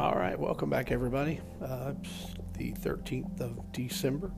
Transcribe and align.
All 0.00 0.14
right, 0.14 0.40
welcome 0.40 0.70
back, 0.70 0.90
everybody. 0.90 1.42
Uh, 1.62 1.92
it's 2.00 2.34
the 2.56 2.72
13th 2.72 3.38
of 3.42 3.70
December, 3.70 4.32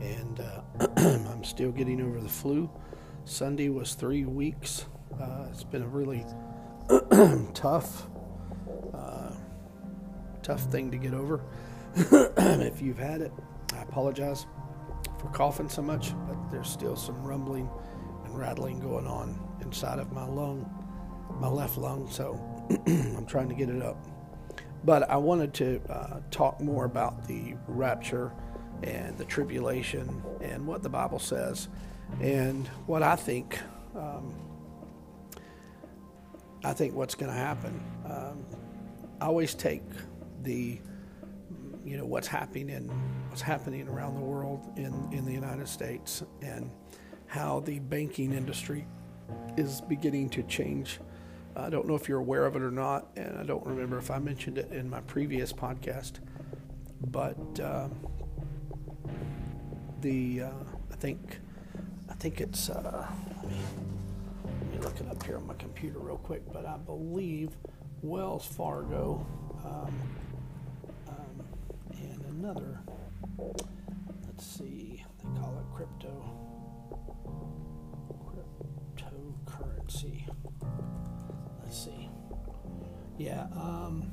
and 0.00 0.40
uh, 0.40 0.86
I'm 1.30 1.44
still 1.44 1.70
getting 1.70 2.00
over 2.00 2.20
the 2.20 2.28
flu. 2.28 2.68
Sunday 3.24 3.68
was 3.68 3.94
three 3.94 4.24
weeks. 4.24 4.86
Uh, 5.12 5.46
it's 5.52 5.62
been 5.62 5.82
a 5.82 5.86
really 5.86 6.26
tough, 7.54 8.08
uh, 8.92 9.30
tough 10.42 10.62
thing 10.72 10.90
to 10.90 10.96
get 10.96 11.14
over. 11.14 11.44
if 11.94 12.82
you've 12.82 12.98
had 12.98 13.20
it, 13.20 13.30
I 13.72 13.82
apologize 13.82 14.46
for 15.20 15.28
coughing 15.28 15.68
so 15.68 15.80
much, 15.80 16.12
but 16.26 16.50
there's 16.50 16.68
still 16.68 16.96
some 16.96 17.22
rumbling 17.22 17.70
and 18.24 18.36
rattling 18.36 18.80
going 18.80 19.06
on 19.06 19.38
inside 19.60 20.00
of 20.00 20.10
my 20.10 20.26
lung, 20.26 20.68
my 21.38 21.46
left 21.46 21.78
lung. 21.78 22.10
So 22.10 22.36
I'm 22.88 23.26
trying 23.26 23.48
to 23.48 23.54
get 23.54 23.68
it 23.68 23.80
up. 23.80 24.04
But 24.84 25.08
I 25.10 25.16
wanted 25.16 25.54
to 25.54 25.80
uh, 25.88 26.20
talk 26.30 26.60
more 26.60 26.84
about 26.84 27.26
the 27.26 27.54
rapture 27.66 28.32
and 28.82 29.16
the 29.16 29.24
tribulation 29.24 30.22
and 30.40 30.66
what 30.66 30.82
the 30.82 30.90
Bible 30.90 31.18
says 31.18 31.68
and 32.20 32.68
what 32.86 33.02
I 33.02 33.16
think. 33.16 33.58
Um, 33.96 34.34
I 36.62 36.72
think 36.72 36.94
what's 36.94 37.14
going 37.14 37.30
to 37.30 37.38
happen. 37.38 37.80
Um, 38.06 38.44
I 39.20 39.26
always 39.26 39.54
take 39.54 39.82
the, 40.42 40.78
you 41.84 41.96
know, 41.96 42.04
what's 42.04 42.26
happening 42.26 42.70
in 42.70 42.88
what's 43.28 43.42
happening 43.42 43.88
around 43.88 44.14
the 44.14 44.20
world 44.20 44.70
in 44.76 44.92
in 45.12 45.24
the 45.24 45.32
United 45.32 45.68
States 45.68 46.22
and 46.42 46.70
how 47.26 47.60
the 47.60 47.78
banking 47.80 48.32
industry 48.32 48.86
is 49.56 49.80
beginning 49.80 50.28
to 50.30 50.42
change 50.44 51.00
I 51.56 51.70
don't 51.70 51.86
know 51.86 51.94
if 51.94 52.08
you're 52.08 52.18
aware 52.18 52.46
of 52.46 52.56
it 52.56 52.62
or 52.62 52.70
not, 52.70 53.08
and 53.16 53.38
I 53.38 53.44
don't 53.44 53.64
remember 53.64 53.96
if 53.98 54.10
I 54.10 54.18
mentioned 54.18 54.58
it 54.58 54.72
in 54.72 54.90
my 54.90 55.00
previous 55.02 55.52
podcast, 55.52 56.14
but 57.06 57.60
uh, 57.60 57.88
the 60.00 60.42
uh, 60.42 60.50
I 60.90 60.96
think 60.96 61.38
I 62.10 62.14
think 62.14 62.40
it's 62.40 62.70
uh, 62.70 63.06
let, 63.36 63.50
me, 63.50 63.56
let 64.44 64.72
me 64.72 64.78
look 64.78 65.00
it 65.00 65.08
up 65.08 65.22
here 65.22 65.36
on 65.36 65.46
my 65.46 65.54
computer 65.54 66.00
real 66.00 66.16
quick, 66.16 66.42
but 66.52 66.66
I 66.66 66.76
believe 66.76 67.50
Wells 68.02 68.44
Fargo 68.44 69.24
um, 69.64 69.94
um, 71.08 71.46
and 71.92 72.24
another. 72.30 72.80
Let's 73.38 74.44
see, 74.44 75.04
they 75.22 75.40
call 75.40 75.56
it 75.58 75.76
crypto 75.76 76.34
cryptocurrency 78.96 80.23
let's 81.74 81.84
see. 81.84 82.08
Yeah, 83.18 83.46
um, 83.56 84.12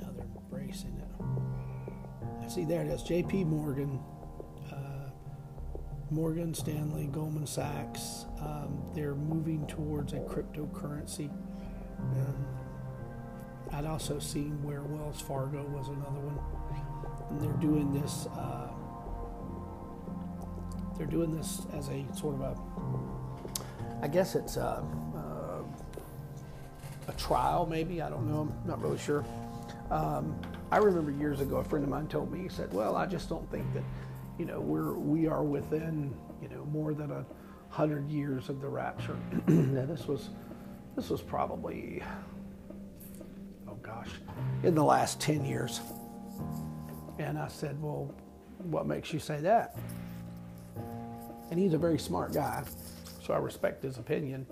now 0.00 0.10
they're 0.14 0.26
embracing 0.36 0.98
it. 0.98 2.50
See 2.50 2.66
there 2.66 2.82
it 2.82 2.88
is. 2.88 3.02
J.P. 3.02 3.44
Morgan, 3.44 3.98
uh, 4.70 5.08
Morgan 6.10 6.52
Stanley, 6.52 7.06
Goldman 7.06 7.46
Sachs. 7.46 8.26
Um, 8.40 8.82
they're 8.94 9.14
moving 9.14 9.66
towards 9.66 10.12
a 10.12 10.18
cryptocurrency. 10.18 11.30
Um, 11.98 12.46
I'd 13.72 13.86
also 13.86 14.18
seen 14.18 14.62
where 14.62 14.82
Wells 14.82 15.22
Fargo 15.22 15.62
was 15.68 15.88
another 15.88 16.20
one, 16.20 17.30
and 17.30 17.40
they're 17.40 17.60
doing 17.60 17.90
this. 17.94 18.26
Uh, 18.26 18.68
they're 20.98 21.06
doing 21.06 21.34
this 21.34 21.62
as 21.72 21.88
a 21.88 22.04
sort 22.14 22.34
of 22.34 22.40
a. 22.42 24.02
I 24.04 24.08
guess 24.08 24.34
it's 24.34 24.56
a, 24.56 24.84
a 27.08 27.12
trial, 27.12 27.66
maybe. 27.66 28.00
I 28.02 28.08
don't 28.08 28.28
know. 28.30 28.40
I'm 28.40 28.68
not 28.68 28.80
really 28.82 28.98
sure. 28.98 29.24
Um, 29.90 30.34
I 30.70 30.78
remember 30.78 31.10
years 31.10 31.40
ago, 31.40 31.56
a 31.56 31.64
friend 31.64 31.84
of 31.84 31.90
mine 31.90 32.08
told 32.08 32.32
me, 32.32 32.40
he 32.40 32.48
said, 32.48 32.72
"Well, 32.72 32.96
I 32.96 33.06
just 33.06 33.28
don't 33.28 33.48
think 33.50 33.72
that, 33.74 33.84
you 34.38 34.46
know, 34.46 34.60
we're 34.60 34.94
we 34.94 35.26
are 35.26 35.42
within, 35.42 36.14
you 36.40 36.48
know, 36.48 36.64
more 36.66 36.94
than 36.94 37.10
a 37.10 37.24
hundred 37.68 38.08
years 38.08 38.48
of 38.48 38.60
the 38.60 38.68
rapture." 38.68 39.16
now, 39.46 39.84
this 39.84 40.06
was 40.06 40.30
this 40.96 41.10
was 41.10 41.20
probably, 41.20 42.02
oh 43.68 43.74
gosh, 43.82 44.08
in 44.62 44.74
the 44.74 44.84
last 44.84 45.20
ten 45.20 45.44
years. 45.44 45.80
And 47.18 47.38
I 47.38 47.48
said, 47.48 47.80
"Well, 47.82 48.14
what 48.58 48.86
makes 48.86 49.12
you 49.12 49.18
say 49.18 49.40
that?" 49.40 49.76
And 51.50 51.60
he's 51.60 51.74
a 51.74 51.78
very 51.78 51.98
smart 51.98 52.32
guy, 52.32 52.64
so 53.22 53.34
I 53.34 53.36
respect 53.36 53.82
his 53.82 53.98
opinion. 53.98 54.46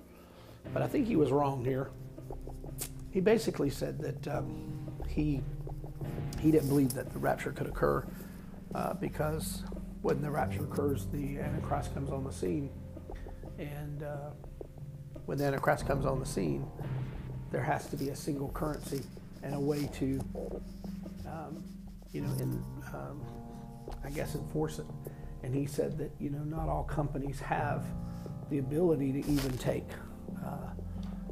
But 0.71 0.83
I 0.83 0.87
think 0.87 1.07
he 1.07 1.15
was 1.15 1.31
wrong 1.31 1.65
here 1.65 1.89
he 3.11 3.19
basically 3.19 3.69
said 3.69 3.99
that 3.99 4.27
um, 4.27 4.69
he 5.07 5.41
he 6.39 6.51
didn't 6.51 6.69
believe 6.69 6.93
that 6.93 7.11
the 7.11 7.19
rapture 7.19 7.51
could 7.51 7.67
occur 7.67 8.05
uh, 8.73 8.93
because 8.95 9.63
when 10.01 10.21
the 10.21 10.31
rapture 10.31 10.63
occurs, 10.63 11.05
the 11.07 11.37
Antichrist 11.39 11.93
comes 11.93 12.09
on 12.09 12.23
the 12.23 12.31
scene, 12.31 12.71
and 13.59 14.01
uh, 14.01 14.31
when 15.25 15.37
the 15.37 15.45
Antichrist 15.45 15.85
comes 15.85 16.05
on 16.05 16.19
the 16.19 16.25
scene, 16.25 16.65
there 17.51 17.61
has 17.61 17.87
to 17.87 17.97
be 17.97 18.09
a 18.09 18.15
single 18.15 18.49
currency 18.49 19.03
and 19.43 19.53
a 19.53 19.59
way 19.59 19.87
to, 19.93 20.19
um, 21.27 21.63
you 22.13 22.21
know, 22.21 22.31
in, 22.39 22.63
um, 22.93 23.21
I 24.03 24.09
guess 24.09 24.33
enforce 24.33 24.79
it. 24.79 24.85
And 25.43 25.53
he 25.53 25.65
said 25.67 25.97
that 25.99 26.11
you 26.19 26.29
know 26.29 26.43
not 26.43 26.69
all 26.69 26.83
companies 26.83 27.39
have 27.39 27.85
the 28.49 28.57
ability 28.59 29.11
to 29.21 29.31
even 29.31 29.57
take 29.57 29.87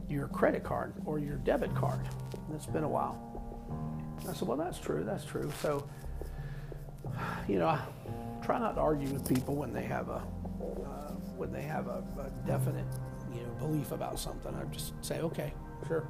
your 0.10 0.28
credit 0.28 0.64
card 0.64 0.94
or 1.06 1.20
your 1.20 1.38
debit 1.38 1.74
card. 1.76 2.02
And 2.34 2.56
it's 2.56 2.66
been 2.66 2.84
a 2.84 2.90
while. 2.90 3.26
I 4.28 4.34
said, 4.34 4.48
well, 4.48 4.58
that's 4.58 4.80
true. 4.80 5.04
That's 5.04 5.24
true. 5.24 5.52
So, 5.62 5.88
you 7.48 7.60
know, 7.60 7.68
I 7.68 7.80
try 8.44 8.60
not 8.60 8.76
to 8.76 8.82
argue 8.82 9.10
with 9.10 9.28
people 9.28 9.56
when 9.56 9.74
they 9.74 9.84
have 9.84 10.10
a 10.10 10.24
uh, 10.62 11.12
when 11.38 11.52
they 11.52 11.62
have 11.62 11.88
a, 11.88 12.04
a, 12.20 12.48
definite 12.48 12.86
you 13.34 13.42
know 13.42 13.50
belief 13.60 13.92
about 13.92 14.20
something. 14.20 14.54
I 14.54 14.64
just 14.74 14.94
say, 15.04 15.20
okay, 15.22 15.54
sure. 15.88 16.08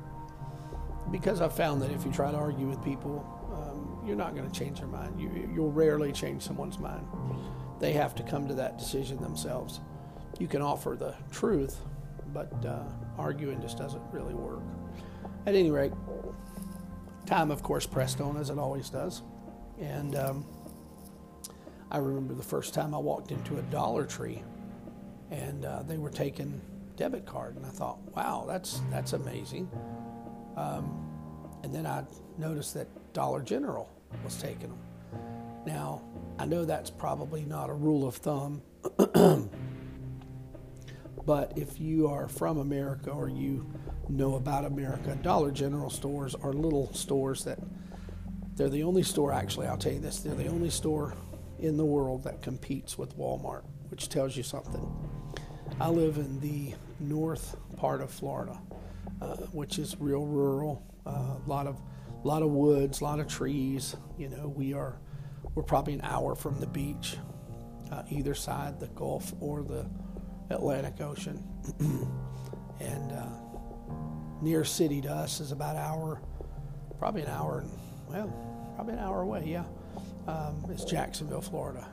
Because 1.11 1.41
I've 1.41 1.55
found 1.55 1.81
that 1.81 1.91
if 1.91 2.05
you 2.05 2.11
try 2.11 2.31
to 2.31 2.37
argue 2.37 2.67
with 2.67 2.83
people, 2.83 3.25
um, 3.53 4.07
you're 4.07 4.15
not 4.15 4.35
going 4.35 4.49
to 4.49 4.59
change 4.59 4.79
their 4.79 4.87
mind. 4.87 5.19
You, 5.19 5.49
you'll 5.53 5.71
rarely 5.71 6.11
change 6.11 6.43
someone's 6.43 6.79
mind. 6.79 7.05
They 7.79 7.93
have 7.93 8.15
to 8.15 8.23
come 8.23 8.47
to 8.47 8.53
that 8.55 8.77
decision 8.77 9.21
themselves. 9.21 9.79
You 10.39 10.47
can 10.47 10.61
offer 10.61 10.95
the 10.97 11.15
truth, 11.31 11.77
but 12.33 12.53
uh, 12.65 12.83
arguing 13.19 13.61
just 13.61 13.77
doesn't 13.77 14.01
really 14.11 14.33
work. 14.33 14.61
At 15.45 15.55
any 15.55 15.71
rate, 15.71 15.91
time, 17.25 17.51
of 17.51 17.61
course, 17.61 17.85
pressed 17.85 18.21
on 18.21 18.37
as 18.37 18.49
it 18.49 18.57
always 18.57 18.89
does. 18.89 19.21
And 19.79 20.15
um, 20.15 20.45
I 21.91 21.97
remember 21.97 22.33
the 22.33 22.43
first 22.43 22.73
time 22.73 22.95
I 22.95 22.97
walked 22.97 23.31
into 23.31 23.57
a 23.57 23.61
Dollar 23.63 24.05
Tree 24.05 24.41
and 25.31 25.65
uh, 25.65 25.83
they 25.83 25.97
were 25.97 26.09
taking 26.09 26.59
debit 26.95 27.25
card, 27.25 27.55
and 27.55 27.65
I 27.65 27.69
thought, 27.69 27.99
wow, 28.15 28.45
that's, 28.47 28.81
that's 28.89 29.13
amazing. 29.13 29.69
Um, 30.57 31.07
and 31.63 31.73
then 31.73 31.85
I 31.85 32.03
noticed 32.37 32.73
that 32.73 32.87
Dollar 33.13 33.41
General 33.41 33.89
was 34.23 34.41
taking 34.41 34.69
them. 34.69 34.79
Now, 35.65 36.01
I 36.39 36.45
know 36.45 36.65
that's 36.65 36.89
probably 36.89 37.45
not 37.45 37.69
a 37.69 37.73
rule 37.73 38.07
of 38.07 38.15
thumb. 38.15 38.61
But 41.25 41.53
if 41.57 41.79
you 41.79 42.07
are 42.07 42.27
from 42.27 42.57
America 42.57 43.11
or 43.11 43.29
you 43.29 43.71
know 44.07 44.35
about 44.35 44.65
America, 44.65 45.17
Dollar 45.21 45.51
General 45.51 45.89
stores 45.89 46.35
are 46.35 46.53
little 46.53 46.93
stores 46.93 47.43
that 47.43 47.59
they're 48.55 48.69
the 48.69 48.83
only 48.83 49.03
store, 49.03 49.31
actually, 49.31 49.67
I'll 49.67 49.77
tell 49.77 49.93
you 49.93 49.99
this, 49.99 50.19
they're 50.19 50.35
the 50.35 50.47
only 50.47 50.69
store 50.69 51.13
in 51.59 51.77
the 51.77 51.85
world 51.85 52.23
that 52.23 52.41
competes 52.41 52.97
with 52.97 53.17
Walmart, 53.17 53.63
which 53.89 54.09
tells 54.09 54.35
you 54.35 54.43
something. 54.43 54.85
I 55.79 55.89
live 55.89 56.17
in 56.17 56.39
the 56.39 56.73
north 56.99 57.55
part 57.77 58.01
of 58.01 58.11
Florida, 58.11 58.59
uh, 59.21 59.35
which 59.53 59.79
is 59.79 59.95
real 59.99 60.25
rural, 60.25 60.83
a 61.05 61.09
uh, 61.09 61.35
lot 61.47 61.67
of 61.67 61.79
lot 62.23 62.41
of 62.41 62.49
woods, 62.49 62.99
a 62.99 63.03
lot 63.03 63.19
of 63.19 63.27
trees. 63.27 63.95
You 64.17 64.29
know, 64.29 64.47
we 64.49 64.73
are 64.73 64.99
we're 65.55 65.63
probably 65.63 65.93
an 65.93 66.01
hour 66.01 66.35
from 66.35 66.59
the 66.59 66.67
beach, 66.67 67.17
uh, 67.91 68.03
either 68.09 68.33
side, 68.33 68.79
the 68.79 68.87
Gulf 68.87 69.33
or 69.39 69.63
the 69.63 69.89
Atlantic 70.49 71.01
Ocean. 71.01 71.43
and 72.79 73.11
uh, 73.11 73.25
near 74.41 74.63
city 74.63 75.01
to 75.01 75.09
us 75.09 75.39
is 75.39 75.51
about 75.51 75.75
an 75.75 75.81
hour, 75.81 76.21
probably 76.97 77.21
an 77.21 77.29
hour, 77.29 77.59
and 77.59 77.71
well, 78.07 78.71
probably 78.75 78.93
an 78.93 78.99
hour 78.99 79.21
away, 79.21 79.43
yeah. 79.45 79.65
Um, 80.27 80.65
it's 80.69 80.83
Jacksonville, 80.83 81.41
Florida. 81.41 81.87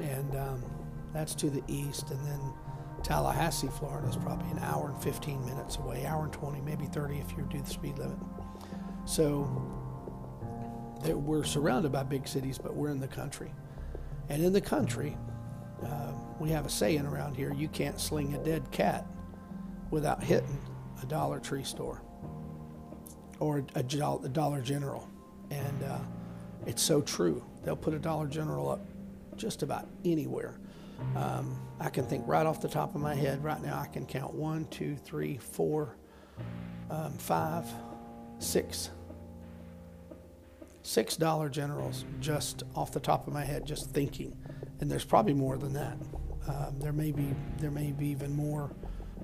And 0.00 0.36
um, 0.36 0.64
that's 1.12 1.34
to 1.36 1.50
the 1.50 1.62
east. 1.68 2.10
And 2.10 2.24
then 2.26 2.40
Tallahassee, 3.02 3.68
Florida 3.78 4.08
is 4.08 4.16
probably 4.16 4.50
an 4.50 4.58
hour 4.58 4.90
and 4.90 5.02
15 5.02 5.44
minutes 5.44 5.76
away, 5.76 6.04
hour 6.06 6.24
and 6.24 6.32
20, 6.32 6.60
maybe 6.60 6.86
30 6.86 7.18
if 7.18 7.30
you 7.36 7.46
do 7.50 7.60
the 7.60 7.70
speed 7.70 7.98
limit. 7.98 8.18
So 9.04 9.44
we're 11.04 11.44
surrounded 11.44 11.92
by 11.92 12.02
big 12.02 12.26
cities, 12.26 12.58
but 12.58 12.74
we're 12.74 12.90
in 12.90 13.00
the 13.00 13.08
country. 13.08 13.52
And 14.28 14.42
in 14.42 14.52
the 14.52 14.60
country, 14.60 15.16
um, 15.84 16.25
we 16.40 16.50
have 16.50 16.66
a 16.66 16.70
saying 16.70 17.06
around 17.06 17.34
here 17.36 17.52
you 17.54 17.68
can't 17.68 18.00
sling 18.00 18.34
a 18.34 18.38
dead 18.44 18.70
cat 18.70 19.06
without 19.90 20.22
hitting 20.22 20.58
a 21.02 21.06
Dollar 21.06 21.40
Tree 21.40 21.64
store. 21.64 22.02
or 23.40 23.64
a, 23.74 23.80
a 23.80 23.82
Dollar 23.82 24.60
General. 24.60 25.08
And 25.50 25.82
uh, 25.84 25.98
it's 26.66 26.82
so 26.82 27.00
true. 27.02 27.44
They'll 27.64 27.76
put 27.76 27.94
a 27.94 27.98
Dollar 27.98 28.26
General 28.26 28.70
up 28.70 28.80
just 29.36 29.62
about 29.62 29.88
anywhere. 30.04 30.58
Um, 31.14 31.60
I 31.78 31.90
can 31.90 32.04
think 32.06 32.24
right 32.26 32.46
off 32.46 32.60
the 32.60 32.68
top 32.68 32.94
of 32.94 33.00
my 33.00 33.14
head 33.14 33.44
right 33.44 33.62
now, 33.62 33.78
I 33.78 33.86
can 33.86 34.06
count 34.06 34.34
one, 34.34 34.66
two, 34.70 34.96
three, 34.96 35.36
four, 35.38 35.96
um, 36.90 37.12
five, 37.18 37.66
six, 38.38 38.90
six 40.82 41.16
Dollar 41.16 41.48
Generals 41.50 42.04
just 42.20 42.62
off 42.74 42.92
the 42.92 43.00
top 43.00 43.26
of 43.26 43.34
my 43.34 43.44
head, 43.44 43.66
just 43.66 43.90
thinking. 43.90 44.36
And 44.80 44.90
there's 44.90 45.04
probably 45.04 45.34
more 45.34 45.58
than 45.58 45.74
that. 45.74 45.98
Um, 46.48 46.78
there 46.78 46.92
may 46.92 47.12
be 47.12 47.34
there 47.58 47.70
may 47.70 47.92
be 47.92 48.08
even 48.08 48.34
more 48.34 48.70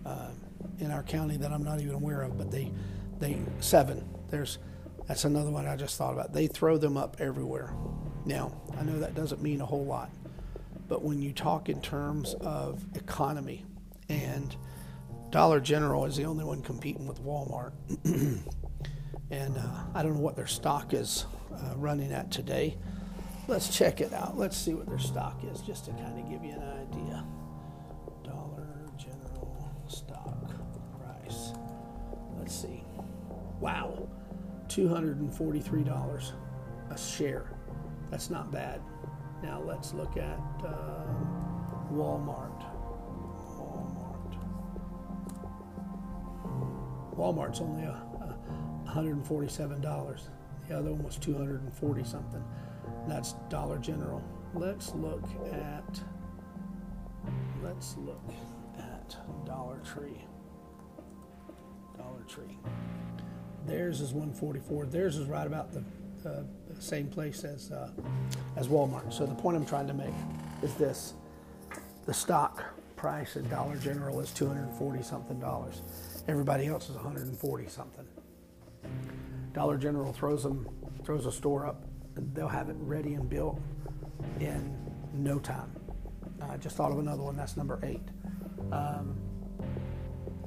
uh, 0.05 0.31
in 0.79 0.91
our 0.91 1.03
county 1.03 1.37
that 1.37 1.53
I'm 1.53 1.63
not 1.63 1.81
even 1.81 1.95
aware 1.95 2.23
of, 2.23 2.37
but 2.37 2.51
they 2.51 2.73
they 3.19 3.39
seven. 3.61 4.09
There's 4.31 4.59
that's 5.07 5.25
another 5.25 5.51
one 5.51 5.67
I 5.67 5.77
just 5.77 5.97
thought 5.97 6.13
about. 6.13 6.33
They 6.33 6.47
throw 6.47 6.79
them 6.79 6.97
up 6.97 7.17
everywhere. 7.21 7.73
Now 8.25 8.53
I 8.79 8.83
know 8.83 8.99
that 8.99 9.15
doesn't 9.15 9.43
mean 9.43 9.61
a 9.61 9.67
whole 9.67 9.85
lot, 9.85 10.11
but 10.89 11.03
when 11.03 11.23
you 11.23 11.33
talk 11.33 11.69
in 11.69 11.81
terms 11.81 12.35
of 12.35 12.85
economy, 12.95 13.65
and 14.09 14.55
Dollar 15.31 15.61
General 15.61 16.05
is 16.05 16.17
the 16.17 16.25
only 16.25 16.45
one 16.45 16.63
competing 16.63 17.07
with 17.07 17.23
Walmart, 17.23 17.73
and 19.31 19.59
uh, 19.59 19.85
I 19.95 20.03
don't 20.03 20.15
know 20.15 20.21
what 20.21 20.37
their 20.37 20.47
stock 20.47 20.93
is 20.93 21.27
uh, 21.55 21.75
running 21.77 22.13
at 22.13 22.31
today. 22.31 22.77
Let's 23.49 23.77
check 23.77 24.01
it 24.01 24.13
out. 24.13 24.39
Let's 24.39 24.57
see 24.57 24.73
what 24.75 24.87
their 24.89 25.01
stock 25.01 25.43
is, 25.53 25.61
just 25.61 25.87
to 25.87 25.91
kind 25.93 26.19
of 26.19 26.31
give 26.31 26.45
you 26.45 26.53
an 26.53 26.63
idea. 26.63 27.25
Dollar 28.23 28.69
General 28.97 29.69
stock 29.89 30.49
price. 31.01 31.53
Let's 32.39 32.55
see. 32.55 32.85
Wow, 33.61 34.09
$243 34.69 36.33
a 36.91 36.99
share. 36.99 37.51
That's 38.11 38.31
not 38.31 38.53
bad. 38.53 38.81
Now 39.43 39.61
let's 39.61 39.93
look 39.93 40.17
at 40.17 40.39
um, 40.65 41.67
Walmart. 41.93 42.65
Walmart. 43.59 44.37
Walmart's 47.17 47.61
only 47.61 47.83
a, 47.83 48.03
a 48.21 48.39
$147. 48.89 50.21
The 50.69 50.79
other 50.79 50.93
one 50.93 51.03
was 51.03 51.17
240 51.17 52.05
something. 52.05 52.45
That's 53.07 53.35
Dollar 53.49 53.79
General. 53.79 54.23
Let's 54.55 54.95
look 54.95 55.25
at 55.53 56.01
let's 57.63 57.97
look 57.99 58.23
at 58.79 59.17
Dollar 59.45 59.81
Tree. 59.85 60.25
Dollar 61.97 62.23
Tree. 62.29 62.59
Theirs 63.67 64.01
is 64.01 64.13
144. 64.13 64.87
Theirs 64.87 65.17
is 65.17 65.29
right 65.29 65.47
about 65.47 65.73
the, 65.73 65.85
uh, 66.29 66.43
same 66.79 67.09
place 67.09 67.45
as 67.45 67.71
uh, 67.71 67.91
as 68.57 68.69
Walmart. 68.69 69.13
So 69.13 69.27
the 69.27 69.35
point 69.35 69.57
I'm 69.57 69.67
trying 69.67 69.89
to 69.89 69.95
make 69.95 70.15
is 70.63 70.75
this: 70.75 71.15
the 72.07 72.15
stock 72.15 72.65
price 72.97 73.37
at 73.37 73.49
Dollar 73.51 73.77
General 73.77 74.21
is 74.21 74.33
240 74.33 75.03
something 75.03 75.41
dollars. 75.41 75.83
Everybody 76.29 76.67
else 76.67 76.89
is 76.89 76.95
140 76.95 77.69
something. 77.69 78.07
Dollar 79.53 79.77
General 79.77 80.13
throws 80.13 80.45
them 80.45 80.69
throws 81.05 81.27
a 81.27 81.33
store 81.33 81.67
up 81.67 81.85
they'll 82.17 82.49
have 82.49 82.69
it 82.69 82.77
ready 82.79 83.15
and 83.15 83.29
built 83.29 83.61
in 84.41 84.77
no 85.15 85.39
time. 85.39 85.73
I 86.41 86.57
just 86.57 86.77
thought 86.77 86.93
of 86.93 86.99
another 86.99 87.23
one. 87.23 87.37
That's 87.37 87.57
number 87.57 87.79
eight, 87.83 88.03
um, 88.73 89.17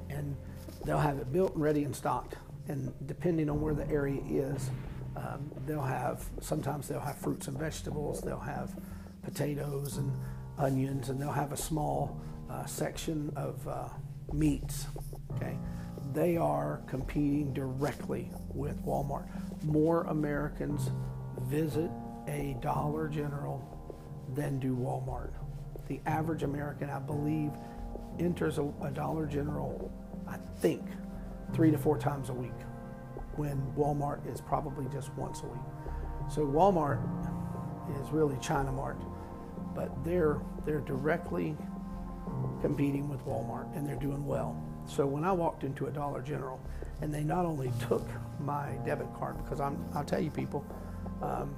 and 0.09 0.35
they'll 0.83 0.99
have 0.99 1.17
it 1.17 1.31
built 1.31 1.53
and 1.53 1.63
ready 1.63 1.83
and 1.83 1.95
stocked. 1.95 2.35
And 2.67 2.93
depending 3.05 3.49
on 3.49 3.61
where 3.61 3.73
the 3.73 3.87
area 3.89 4.21
is, 4.27 4.71
um, 5.15 5.51
they'll 5.65 5.81
have 5.81 6.25
sometimes 6.41 6.87
they'll 6.87 6.99
have 6.99 7.17
fruits 7.17 7.47
and 7.47 7.57
vegetables. 7.57 8.21
They'll 8.21 8.39
have 8.39 8.75
potatoes 9.23 9.97
and 9.97 10.11
onions, 10.57 11.09
and 11.09 11.21
they'll 11.21 11.31
have 11.31 11.51
a 11.51 11.57
small 11.57 12.19
uh, 12.49 12.65
section 12.65 13.31
of 13.35 13.65
uh, 13.67 13.87
meats. 14.33 14.87
Okay, 15.35 15.57
they 16.13 16.37
are 16.37 16.81
competing 16.87 17.53
directly 17.53 18.31
with 18.53 18.83
Walmart. 18.85 19.27
More 19.63 20.03
Americans 20.03 20.91
visit 21.41 21.91
a 22.27 22.57
Dollar 22.61 23.07
General 23.07 23.61
than 24.33 24.59
do 24.59 24.75
Walmart. 24.75 25.31
The 25.87 25.99
average 26.05 26.43
American, 26.43 26.89
I 26.89 26.99
believe, 26.99 27.51
enters 28.19 28.57
a, 28.57 28.71
a 28.81 28.91
Dollar 28.91 29.25
General, 29.25 29.91
I 30.27 30.37
think, 30.59 30.81
three 31.53 31.71
to 31.71 31.77
four 31.77 31.97
times 31.97 32.29
a 32.29 32.33
week, 32.33 32.51
when 33.35 33.61
Walmart 33.77 34.31
is 34.31 34.41
probably 34.41 34.85
just 34.91 35.13
once 35.13 35.41
a 35.41 35.45
week. 35.45 35.61
So 36.29 36.45
Walmart 36.45 37.01
is 38.01 38.11
really 38.11 38.37
China 38.41 38.71
Mart, 38.71 38.97
but 39.75 39.91
they're 40.03 40.39
they're 40.65 40.79
directly 40.79 41.55
competing 42.61 43.07
with 43.07 43.23
Walmart 43.25 43.75
and 43.77 43.87
they're 43.87 43.95
doing 43.95 44.25
well. 44.25 44.59
So 44.87 45.05
when 45.05 45.23
I 45.23 45.31
walked 45.31 45.63
into 45.63 45.85
a 45.85 45.91
Dollar 45.91 46.21
General, 46.21 46.59
and 47.01 47.13
they 47.13 47.23
not 47.23 47.45
only 47.45 47.71
took 47.87 48.07
my 48.39 48.71
debit 48.85 49.13
card 49.13 49.37
because 49.43 49.59
I'm 49.59 49.83
I'll 49.93 50.03
tell 50.03 50.19
you 50.19 50.31
people, 50.31 50.65
um, 51.21 51.55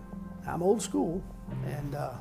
I'm 0.48 0.64
old 0.64 0.82
school, 0.82 1.24
and 1.66 1.96
uh, 1.96 2.14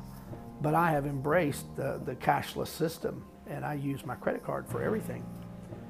but 0.61 0.73
I 0.73 0.91
have 0.91 1.05
embraced 1.05 1.75
the, 1.75 2.01
the 2.03 2.15
cashless 2.15 2.67
system, 2.67 3.23
and 3.47 3.65
I 3.65 3.75
use 3.75 4.05
my 4.05 4.15
credit 4.15 4.43
card 4.43 4.67
for 4.67 4.81
everything. 4.81 5.25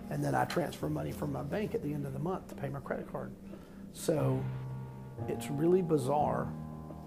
And 0.09 0.23
then 0.23 0.35
I 0.35 0.45
transfer 0.45 0.89
money 0.89 1.11
from 1.11 1.33
my 1.33 1.43
bank 1.43 1.75
at 1.75 1.83
the 1.83 1.93
end 1.93 2.05
of 2.05 2.13
the 2.13 2.19
month 2.19 2.47
to 2.49 2.55
pay 2.55 2.69
my 2.69 2.79
credit 2.79 3.11
card. 3.11 3.33
So 3.93 4.41
it's 5.27 5.49
really 5.49 5.81
bizarre 5.81 6.45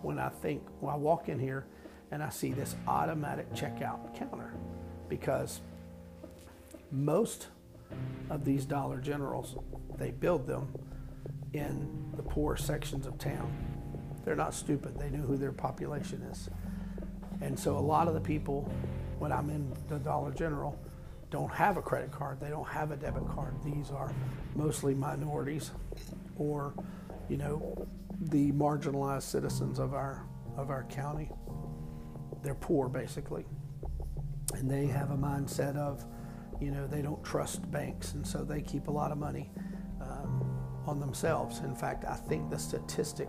when 0.02 0.18
I 0.18 0.28
think, 0.28 0.62
when 0.80 0.92
I 0.92 0.96
walk 0.96 1.28
in 1.28 1.38
here 1.38 1.66
and 2.10 2.22
I 2.22 2.28
see 2.28 2.52
this 2.52 2.74
automatic 2.86 3.52
checkout 3.54 4.18
counter 4.18 4.52
because 5.08 5.60
most 6.90 7.48
of 8.28 8.44
these 8.44 8.64
Dollar 8.64 8.98
Generals, 8.98 9.56
they 9.96 10.10
build 10.10 10.46
them 10.46 10.72
in 11.52 12.12
the 12.16 12.22
poor 12.22 12.56
sections 12.56 13.06
of 13.06 13.18
town. 13.18 13.79
They're 14.24 14.36
not 14.36 14.54
stupid. 14.54 14.98
They 14.98 15.10
know 15.10 15.22
who 15.22 15.36
their 15.36 15.52
population 15.52 16.22
is. 16.22 16.48
And 17.40 17.58
so 17.58 17.76
a 17.76 17.80
lot 17.80 18.06
of 18.06 18.14
the 18.14 18.20
people, 18.20 18.70
when 19.18 19.32
I'm 19.32 19.50
in 19.50 19.72
the 19.88 19.98
Dollar 19.98 20.30
General, 20.32 20.78
don't 21.30 21.50
have 21.52 21.76
a 21.76 21.82
credit 21.82 22.10
card. 22.10 22.40
They 22.40 22.50
don't 22.50 22.68
have 22.68 22.90
a 22.90 22.96
debit 22.96 23.26
card. 23.28 23.54
These 23.64 23.90
are 23.90 24.12
mostly 24.56 24.94
minorities 24.94 25.70
or, 26.36 26.74
you 27.28 27.36
know, 27.36 27.86
the 28.20 28.52
marginalized 28.52 29.22
citizens 29.22 29.78
of 29.78 29.94
our 29.94 30.26
of 30.56 30.70
our 30.70 30.84
county. 30.84 31.30
They're 32.42 32.54
poor 32.54 32.88
basically. 32.88 33.44
And 34.54 34.68
they 34.68 34.86
have 34.86 35.12
a 35.12 35.16
mindset 35.16 35.76
of, 35.76 36.04
you 36.60 36.72
know, 36.72 36.86
they 36.86 37.00
don't 37.00 37.22
trust 37.24 37.70
banks 37.70 38.14
and 38.14 38.26
so 38.26 38.42
they 38.42 38.60
keep 38.60 38.88
a 38.88 38.90
lot 38.90 39.12
of 39.12 39.18
money 39.18 39.50
um, 40.00 40.58
on 40.86 40.98
themselves. 40.98 41.60
In 41.60 41.74
fact, 41.74 42.04
I 42.04 42.16
think 42.16 42.50
the 42.50 42.58
statistic 42.58 43.28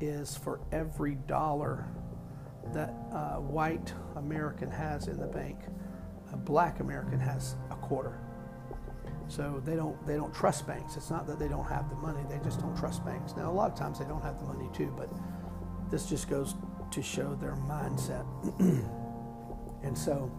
is 0.00 0.36
for 0.36 0.60
every 0.72 1.16
dollar 1.26 1.88
that 2.72 2.90
a 3.12 3.40
white 3.40 3.92
American 4.16 4.70
has 4.70 5.08
in 5.08 5.18
the 5.18 5.26
bank, 5.26 5.58
a 6.32 6.36
black 6.36 6.80
American 6.80 7.18
has 7.18 7.56
a 7.70 7.76
quarter. 7.76 8.18
So 9.28 9.62
they 9.64 9.76
don't 9.76 10.04
they 10.06 10.16
don't 10.16 10.34
trust 10.34 10.66
banks. 10.66 10.96
It's 10.96 11.10
not 11.10 11.26
that 11.28 11.38
they 11.38 11.48
don't 11.48 11.66
have 11.66 11.88
the 11.88 11.96
money; 11.96 12.20
they 12.28 12.42
just 12.42 12.60
don't 12.60 12.76
trust 12.76 13.04
banks. 13.04 13.34
Now 13.36 13.50
a 13.50 13.52
lot 13.52 13.70
of 13.70 13.78
times 13.78 13.98
they 13.98 14.04
don't 14.04 14.22
have 14.22 14.40
the 14.40 14.46
money 14.46 14.68
too, 14.72 14.92
but 14.96 15.08
this 15.90 16.06
just 16.06 16.28
goes 16.28 16.54
to 16.90 17.02
show 17.02 17.36
their 17.36 17.54
mindset. 17.54 18.24
and 19.84 19.96
so 19.96 20.30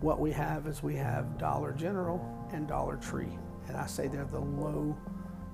what 0.00 0.20
we 0.20 0.32
have 0.32 0.66
is 0.66 0.82
we 0.82 0.96
have 0.96 1.38
Dollar 1.38 1.72
General 1.72 2.48
and 2.52 2.66
Dollar 2.66 2.96
Tree, 2.96 3.38
and 3.68 3.76
I 3.76 3.86
say 3.86 4.08
they're 4.08 4.24
the 4.24 4.40
low 4.40 4.96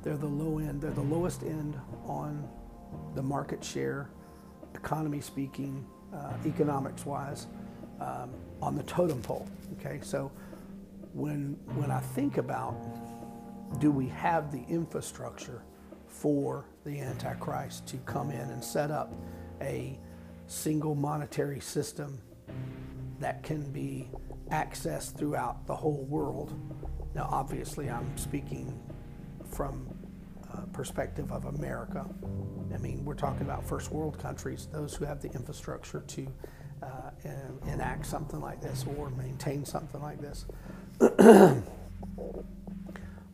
they're 0.03 0.17
the 0.17 0.27
low 0.27 0.59
end, 0.59 0.81
they're 0.81 0.91
the 0.91 1.01
lowest 1.01 1.43
end 1.43 1.79
on 2.05 2.49
the 3.15 3.23
market 3.23 3.63
share, 3.63 4.11
economy 4.75 5.21
speaking, 5.21 5.85
uh, 6.15 6.33
economics 6.47 7.05
wise, 7.05 7.47
um, 8.01 8.31
on 8.63 8.77
the 8.77 8.83
totem 8.85 9.21
pole. 9.23 9.49
Okay, 9.79 10.01
so 10.03 10.31
when, 11.13 11.59
when 11.75 11.91
I 11.91 12.01
think 12.01 12.39
about 12.39 12.75
do 13.81 13.91
we 13.91 14.09
have 14.09 14.51
the 14.51 14.65
infrastructure 14.69 15.63
for 16.07 16.65
the 16.85 17.01
Antichrist 17.01 17.87
to 17.89 17.99
come 17.99 18.31
in 18.31 18.51
and 18.51 18.65
set 18.65 18.91
up 18.91 19.13
a 19.61 19.99
single 20.47 20.95
monetary 20.95 21.61
system 21.61 22.19
that 23.21 23.43
can 23.43 23.71
be 23.73 24.09
accessed 24.51 25.17
throughout 25.17 25.67
the 25.67 25.77
whole 25.77 26.07
world? 26.09 26.59
Now, 27.15 27.29
obviously, 27.31 27.91
I'm 27.91 28.17
speaking 28.17 28.79
from 29.51 29.87
uh, 30.53 30.63
perspective 30.73 31.31
of 31.33 31.45
America. 31.47 32.07
I 32.75 32.79
mean, 32.79 33.05
we're 33.05 33.15
talking 33.15 33.43
about 33.43 33.65
first 33.67 33.91
world 33.91 34.19
countries, 34.19 34.69
those 34.73 34.95
who 34.95 35.05
have 35.05 35.21
the 35.21 35.31
infrastructure 35.33 36.01
to 36.01 36.27
uh, 36.83 37.11
enact 37.67 38.07
something 38.07 38.41
like 38.41 38.61
this 38.61 38.85
or 38.97 39.11
maintain 39.11 39.65
something 39.65 40.01
like 40.01 40.21
this. 40.21 40.47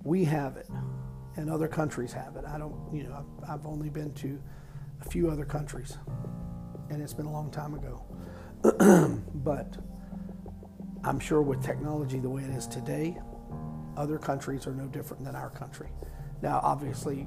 we 0.05 0.25
have 0.25 0.57
it. 0.57 0.69
and 1.37 1.51
other 1.51 1.69
countries 1.69 2.13
have 2.13 2.37
it. 2.37 2.45
I 2.47 2.59
don't, 2.59 2.75
you 2.93 3.05
know, 3.05 3.25
I've, 3.43 3.51
I've 3.61 3.67
only 3.67 3.91
been 3.91 4.13
to 4.15 4.41
a 5.01 5.09
few 5.09 5.31
other 5.31 5.45
countries, 5.45 5.99
and 6.91 7.03
it's 7.03 7.15
been 7.15 7.27
a 7.27 7.33
long 7.33 7.51
time 7.51 7.75
ago. 7.75 8.03
but 9.35 9.77
I'm 11.03 11.19
sure 11.19 11.43
with 11.43 11.63
technology 11.63 12.19
the 12.19 12.31
way 12.31 12.43
it 12.43 12.51
is 12.51 12.67
today, 12.67 13.19
other 13.97 14.19
countries 14.19 14.67
are 14.67 14.75
no 14.75 14.87
different 14.87 15.25
than 15.25 15.35
our 15.37 15.51
country. 15.51 15.89
Now, 16.43 16.61
obviously, 16.63 17.27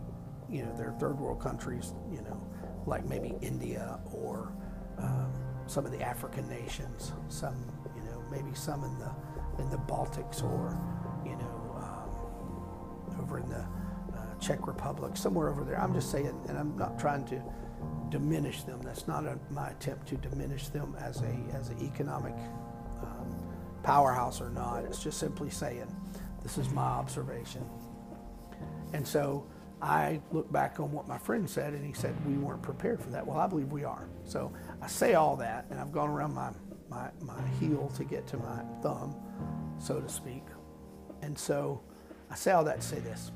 you 0.49 0.63
know, 0.63 0.75
they're 0.77 0.93
third 0.99 1.19
world 1.19 1.41
countries, 1.41 1.93
you 2.11 2.21
know, 2.21 2.41
like 2.85 3.05
maybe 3.05 3.33
India 3.41 3.99
or 4.11 4.53
um, 4.97 5.31
some 5.67 5.85
of 5.85 5.91
the 5.91 6.01
African 6.01 6.47
nations, 6.47 7.13
some, 7.27 7.55
you 7.95 8.03
know, 8.03 8.23
maybe 8.31 8.53
some 8.53 8.83
in 8.83 8.97
the 8.99 9.11
in 9.59 9.69
the 9.69 9.77
Baltics 9.77 10.43
or, 10.43 10.77
you 11.25 11.35
know, 11.35 11.75
um, 11.75 13.19
over 13.19 13.39
in 13.39 13.49
the 13.49 13.65
uh, 14.15 14.35
Czech 14.39 14.67
Republic, 14.67 15.17
somewhere 15.17 15.49
over 15.49 15.63
there. 15.63 15.79
I'm 15.79 15.93
just 15.93 16.11
saying, 16.11 16.39
and 16.47 16.57
I'm 16.57 16.77
not 16.77 16.99
trying 16.99 17.25
to 17.25 17.41
diminish 18.09 18.63
them. 18.63 18.81
That's 18.83 19.07
not 19.07 19.25
a, 19.25 19.37
my 19.49 19.69
attempt 19.69 20.07
to 20.09 20.15
diminish 20.17 20.67
them 20.69 20.95
as 20.99 21.21
a 21.21 21.35
as 21.53 21.69
an 21.69 21.83
economic 21.83 22.35
um, 23.01 23.35
powerhouse 23.83 24.41
or 24.41 24.49
not. 24.49 24.85
It's 24.85 25.03
just 25.03 25.17
simply 25.17 25.49
saying 25.49 25.87
this 26.47 26.57
is 26.57 26.71
my 26.71 26.81
observation. 26.81 27.61
And 28.93 29.05
so 29.05 29.45
I 29.81 30.21
look 30.31 30.49
back 30.49 30.79
on 30.79 30.93
what 30.93 31.05
my 31.05 31.17
friend 31.17 31.47
said, 31.49 31.73
and 31.73 31.85
he 31.85 31.91
said 31.91 32.15
we 32.25 32.37
weren't 32.37 32.61
prepared 32.61 33.01
for 33.01 33.09
that. 33.09 33.27
Well, 33.27 33.37
I 33.37 33.47
believe 33.47 33.69
we 33.69 33.83
are. 33.83 34.07
So 34.23 34.53
I 34.81 34.87
say 34.87 35.15
all 35.15 35.35
that, 35.35 35.65
and 35.69 35.77
I've 35.77 35.91
gone 35.91 36.09
around 36.09 36.33
my 36.33 36.51
my, 36.89 37.09
my 37.19 37.45
heel 37.59 37.91
to 37.97 38.05
get 38.05 38.25
to 38.27 38.37
my 38.37 38.61
thumb, 38.81 39.13
so 39.77 39.99
to 39.99 40.07
speak. 40.07 40.43
And 41.21 41.37
so 41.37 41.81
I 42.31 42.35
say 42.35 42.51
all 42.51 42.63
that 42.63 42.79
to 42.79 42.87
say 42.87 42.99
this. 42.99 43.33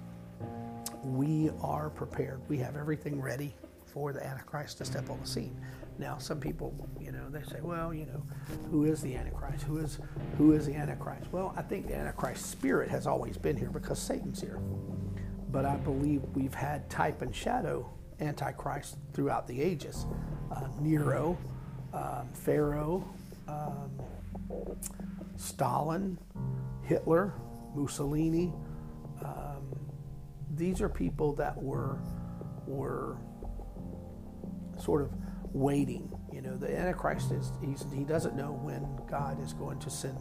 We 1.04 1.52
are 1.60 1.90
prepared. 1.90 2.40
We 2.48 2.60
have 2.60 2.78
everything 2.78 3.20
ready 3.20 3.54
for 3.94 4.14
the 4.14 4.26
Antichrist 4.26 4.78
to 4.80 4.86
step 4.86 5.10
on 5.10 5.20
the 5.20 5.28
scene. 5.28 5.60
Now, 5.98 6.18
some 6.18 6.40
people, 6.40 6.74
you 7.00 7.12
know, 7.12 7.30
they 7.30 7.44
say, 7.44 7.60
well, 7.62 7.94
you 7.94 8.06
know, 8.06 8.24
who 8.72 8.86
is 8.86 9.02
the 9.02 9.16
Antichrist? 9.16 9.64
Who 9.66 9.78
is 9.78 10.00
who 10.38 10.54
is 10.54 10.66
the 10.66 10.74
Antichrist? 10.74 11.32
Well, 11.32 11.54
I 11.56 11.62
think 11.62 11.88
the 11.88 11.96
Antichrist 11.96 12.50
spirit 12.50 12.90
has 12.90 13.06
always 13.06 13.38
been 13.38 13.58
here 13.58 13.70
because 13.70 14.00
Satan's 14.00 14.42
here. 14.42 14.60
But 15.52 15.66
I 15.66 15.76
believe 15.76 16.24
we've 16.34 16.54
had 16.54 16.90
type 16.90 17.22
and 17.22 17.36
shadow 17.36 17.90
Antichrist 18.20 18.98
throughout 19.14 19.48
the 19.48 19.62
ages. 19.62 20.06
Uh, 20.52 20.68
Nero, 20.80 21.38
um, 21.94 22.30
Pharaoh, 22.34 23.08
um, 23.48 23.92
Stalin, 25.36 26.18
Hitler, 26.84 27.34
Mussolini. 27.76 28.54
Um, 29.24 29.78
these 30.56 30.82
are 30.82 30.90
people 30.90 31.34
that 31.34 31.62
were 31.62 31.98
were 32.66 33.18
sort 34.82 35.02
of 35.02 35.12
waiting. 35.54 36.12
You 36.34 36.42
know, 36.42 36.58
the 36.58 36.76
Antichrist 36.76 37.32
is 37.32 37.52
he 37.94 38.04
doesn't 38.04 38.36
know 38.36 38.52
when 38.52 38.86
God 39.10 39.42
is 39.44 39.54
going 39.54 39.80
to 39.80 39.90
send 39.90 40.18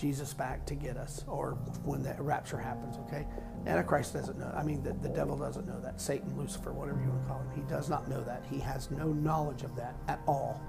Jesus 0.00 0.32
back 0.32 0.64
to 0.66 0.74
get 0.74 0.96
us 0.96 1.24
or 1.26 1.58
when 1.84 2.02
the 2.02 2.14
rapture 2.18 2.58
happens, 2.58 2.96
okay? 3.06 3.26
Antichrist 3.66 4.14
doesn't 4.14 4.38
know. 4.38 4.50
I 4.56 4.62
mean, 4.62 4.82
the, 4.82 4.94
the 4.94 5.10
devil 5.10 5.36
doesn't 5.36 5.66
know 5.66 5.78
that. 5.80 6.00
Satan, 6.00 6.36
Lucifer, 6.38 6.72
whatever 6.72 7.00
you 7.00 7.08
want 7.10 7.22
to 7.22 7.28
call 7.28 7.40
him, 7.40 7.50
he 7.54 7.62
does 7.62 7.90
not 7.90 8.08
know 8.08 8.22
that. 8.24 8.44
He 8.50 8.58
has 8.60 8.90
no 8.90 9.12
knowledge 9.12 9.62
of 9.62 9.76
that 9.76 9.96
at 10.08 10.20
all. 10.26 10.60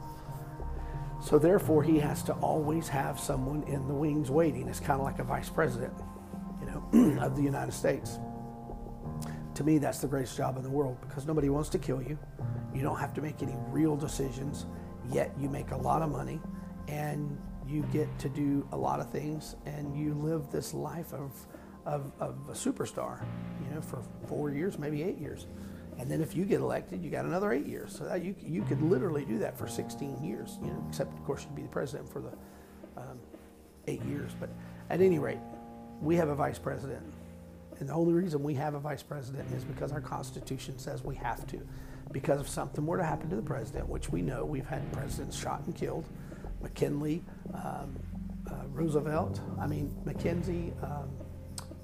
So 1.23 1.39
therefore, 1.39 1.83
he 1.83 1.97
has 1.99 2.23
to 2.23 2.33
always 2.33 2.89
have 2.89 3.19
someone 3.19 3.63
in 3.63 3.87
the 3.87 3.93
wings 3.93 4.29
waiting. 4.29 4.67
It's 4.67 4.79
kind 4.79 4.99
of 4.99 5.05
like 5.05 5.19
a 5.19 5.23
vice 5.23 5.49
president, 5.49 5.93
you 6.59 6.65
know, 6.65 7.21
of 7.21 7.37
the 7.37 7.43
United 7.43 7.71
States. 7.71 8.19
To 9.55 9.63
me, 9.63 9.77
that's 9.77 9.99
the 9.99 10.07
greatest 10.07 10.35
job 10.35 10.57
in 10.57 10.63
the 10.63 10.69
world 10.69 10.97
because 11.01 11.25
nobody 11.25 11.49
wants 11.49 11.69
to 11.69 11.79
kill 11.79 12.01
you. 12.01 12.17
You 12.73 12.81
don't 12.81 12.99
have 12.99 13.13
to 13.15 13.21
make 13.21 13.41
any 13.41 13.55
real 13.69 13.95
decisions, 13.95 14.65
yet 15.11 15.31
you 15.39 15.49
make 15.49 15.71
a 15.71 15.77
lot 15.77 16.01
of 16.01 16.09
money 16.09 16.39
and 16.87 17.37
you 17.67 17.83
get 17.93 18.07
to 18.19 18.29
do 18.29 18.67
a 18.71 18.77
lot 18.77 18.99
of 18.99 19.09
things 19.09 19.55
and 19.65 19.97
you 19.97 20.13
live 20.13 20.51
this 20.51 20.73
life 20.73 21.13
of, 21.13 21.31
of, 21.85 22.11
of 22.19 22.35
a 22.49 22.53
superstar, 22.53 23.23
you 23.63 23.73
know, 23.73 23.81
for 23.81 24.01
four 24.27 24.49
years, 24.49 24.77
maybe 24.77 25.03
eight 25.03 25.17
years. 25.17 25.47
And 25.99 26.09
then 26.09 26.21
if 26.21 26.35
you 26.35 26.45
get 26.45 26.61
elected, 26.61 27.03
you 27.03 27.09
got 27.09 27.25
another 27.25 27.51
eight 27.51 27.67
years. 27.67 27.95
So 27.95 28.13
you, 28.15 28.35
you 28.39 28.63
could 28.63 28.81
literally 28.81 29.25
do 29.25 29.37
that 29.39 29.57
for 29.57 29.67
16 29.67 30.23
years, 30.23 30.57
you 30.61 30.67
know, 30.67 30.85
except 30.89 31.13
of 31.13 31.23
course 31.23 31.43
you'd 31.43 31.55
be 31.55 31.61
the 31.61 31.67
president 31.69 32.11
for 32.11 32.21
the 32.21 32.31
um, 32.97 33.19
eight 33.87 34.03
years. 34.05 34.31
But 34.39 34.49
at 34.89 35.01
any 35.01 35.19
rate, 35.19 35.39
we 36.01 36.15
have 36.15 36.29
a 36.29 36.35
vice 36.35 36.57
president. 36.57 37.03
And 37.79 37.89
the 37.89 37.93
only 37.93 38.13
reason 38.13 38.43
we 38.43 38.53
have 38.55 38.73
a 38.73 38.79
vice 38.79 39.03
president 39.03 39.51
is 39.53 39.63
because 39.63 39.91
our 39.91 40.01
Constitution 40.01 40.77
says 40.77 41.03
we 41.03 41.15
have 41.15 41.45
to 41.47 41.59
because 42.11 42.41
if 42.41 42.49
something 42.49 42.85
were 42.85 42.97
to 42.97 43.03
happen 43.03 43.29
to 43.29 43.35
the 43.35 43.41
president, 43.41 43.87
which 43.87 44.09
we 44.09 44.21
know 44.21 44.45
we've 44.45 44.67
had 44.67 44.91
presidents 44.91 45.37
shot 45.37 45.63
and 45.65 45.75
killed, 45.75 46.07
McKinley, 46.61 47.23
um, 47.53 47.97
uh, 48.49 48.67
Roosevelt, 48.71 49.41
I 49.59 49.67
mean, 49.67 49.95
McKenzie, 50.05 50.71
um, 50.83 51.09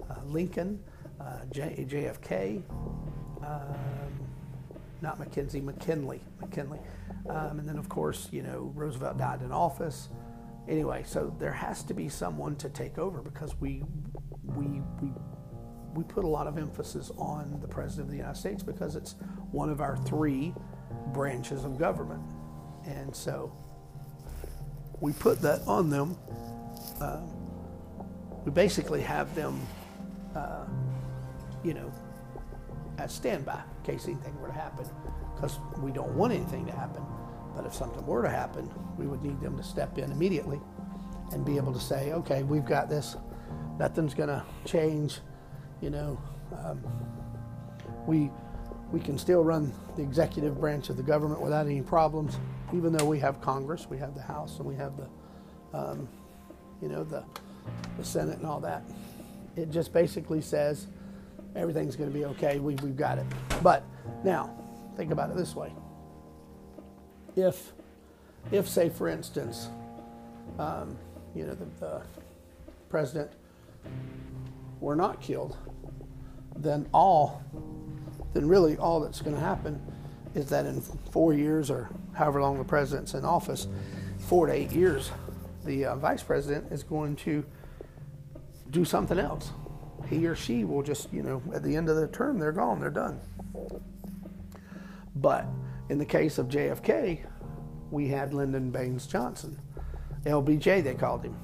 uh, 0.09 0.15
Lincoln, 0.25 0.83
uh, 1.19 1.39
J- 1.51 1.85
JFK, 1.87 2.63
um, 3.43 3.77
not 5.01 5.19
McKenzie, 5.19 5.63
McKinley, 5.63 6.21
McKinley. 6.41 6.79
Um, 7.29 7.59
and 7.59 7.67
then, 7.67 7.77
of 7.77 7.89
course, 7.89 8.29
you 8.31 8.41
know, 8.41 8.71
Roosevelt 8.75 9.17
died 9.17 9.41
in 9.41 9.51
office. 9.51 10.09
Anyway, 10.67 11.03
so 11.05 11.33
there 11.39 11.51
has 11.51 11.83
to 11.83 11.93
be 11.93 12.09
someone 12.09 12.55
to 12.57 12.69
take 12.69 12.97
over 12.97 13.21
because 13.21 13.59
we, 13.59 13.83
we, 14.43 14.81
we 15.01 15.11
we 15.97 16.03
put 16.03 16.23
a 16.23 16.27
lot 16.27 16.45
of 16.45 16.59
emphasis 16.59 17.11
on 17.17 17.57
the 17.59 17.67
President 17.67 18.05
of 18.05 18.11
the 18.11 18.17
United 18.17 18.37
States 18.37 18.61
because 18.61 18.95
it's 18.95 19.15
one 19.51 19.67
of 19.67 19.81
our 19.81 19.97
three 19.97 20.53
branches 21.07 21.65
of 21.65 21.79
government. 21.79 22.21
And 22.85 23.15
so 23.15 23.51
we 25.01 25.11
put 25.13 25.41
that 25.41 25.61
on 25.65 25.89
them. 25.89 26.15
Uh, 27.01 27.21
we 28.45 28.51
basically 28.51 29.01
have 29.01 29.33
them, 29.33 29.59
uh, 30.35 30.65
you 31.63 31.73
know, 31.73 31.91
as 32.99 33.11
standby 33.11 33.59
in 33.79 33.93
case 33.93 34.05
anything 34.05 34.39
were 34.39 34.49
to 34.49 34.53
happen 34.53 34.87
because 35.33 35.57
we 35.79 35.91
don't 35.91 36.13
want 36.13 36.31
anything 36.31 36.67
to 36.67 36.71
happen. 36.71 37.01
But 37.55 37.65
if 37.65 37.73
something 37.73 38.05
were 38.05 38.21
to 38.21 38.29
happen, 38.29 38.71
we 38.99 39.07
would 39.07 39.23
need 39.23 39.41
them 39.41 39.57
to 39.57 39.63
step 39.63 39.97
in 39.97 40.11
immediately 40.11 40.61
and 41.31 41.43
be 41.43 41.57
able 41.57 41.73
to 41.73 41.79
say, 41.79 42.13
okay, 42.13 42.43
we've 42.43 42.65
got 42.65 42.87
this. 42.87 43.15
Nothing's 43.79 44.13
going 44.13 44.29
to 44.29 44.43
change 44.63 45.21
you 45.81 45.89
know, 45.89 46.19
um, 46.63 46.83
we 48.05 48.29
we 48.91 48.99
can 48.99 49.17
still 49.17 49.43
run 49.43 49.71
the 49.97 50.01
executive 50.01 50.59
branch 50.59 50.89
of 50.89 50.97
the 50.97 51.03
government 51.03 51.41
without 51.41 51.65
any 51.65 51.81
problems, 51.81 52.37
even 52.73 52.93
though 52.93 53.05
we 53.05 53.19
have 53.19 53.41
Congress, 53.41 53.87
we 53.89 53.97
have 53.97 54.15
the 54.15 54.21
House, 54.21 54.59
and 54.59 54.65
we 54.65 54.75
have 54.75 54.93
the, 54.95 55.77
um, 55.77 56.07
you 56.81 56.87
know, 56.87 57.03
the 57.03 57.23
the 57.97 58.05
Senate 58.05 58.37
and 58.37 58.45
all 58.45 58.61
that. 58.61 58.83
It 59.55 59.71
just 59.71 59.91
basically 59.91 60.41
says 60.41 60.87
everything's 61.55 61.95
going 61.95 62.09
to 62.11 62.17
be 62.17 62.25
okay. 62.25 62.59
We, 62.59 62.75
we've 62.75 62.95
got 62.95 63.17
it. 63.17 63.25
But 63.61 63.83
now, 64.23 64.55
think 64.95 65.11
about 65.11 65.29
it 65.29 65.35
this 65.35 65.55
way: 65.55 65.73
if 67.35 67.73
if 68.51 68.69
say, 68.69 68.89
for 68.89 69.09
instance, 69.09 69.69
um, 70.57 70.97
you 71.35 71.45
know, 71.45 71.55
the, 71.55 71.65
the 71.79 72.01
president 72.89 73.31
were 74.79 74.95
not 74.95 75.21
killed, 75.21 75.57
then 76.55 76.87
all, 76.93 77.43
then 78.33 78.47
really 78.47 78.77
all 78.77 78.99
that's 78.99 79.21
going 79.21 79.35
to 79.35 79.41
happen 79.41 79.81
is 80.35 80.49
that 80.49 80.65
in 80.65 80.81
four 81.11 81.33
years 81.33 81.71
or 81.71 81.89
however 82.13 82.41
long 82.41 82.57
the 82.57 82.63
president's 82.63 83.13
in 83.13 83.25
office, 83.25 83.67
four 84.19 84.47
to 84.47 84.53
eight 84.53 84.71
years, 84.71 85.11
the 85.65 85.85
uh, 85.85 85.95
vice 85.95 86.23
president 86.23 86.71
is 86.71 86.83
going 86.83 87.15
to 87.15 87.43
do 88.71 88.85
something 88.85 89.19
else. 89.19 89.51
He 90.09 90.25
or 90.27 90.35
she 90.35 90.63
will 90.63 90.83
just, 90.83 91.11
you 91.11 91.23
know, 91.23 91.41
at 91.53 91.63
the 91.63 91.75
end 91.75 91.89
of 91.89 91.95
the 91.95 92.07
term, 92.07 92.39
they're 92.39 92.51
gone, 92.51 92.79
they're 92.79 92.89
done. 92.89 93.19
But 95.15 95.45
in 95.89 95.97
the 95.97 96.05
case 96.05 96.37
of 96.37 96.47
JFK, 96.47 97.25
we 97.91 98.07
had 98.07 98.33
Lyndon 98.33 98.71
Baines 98.71 99.07
Johnson. 99.07 99.59
LBJ, 100.25 100.83
they 100.83 100.93
called 100.93 101.23
him. 101.23 101.35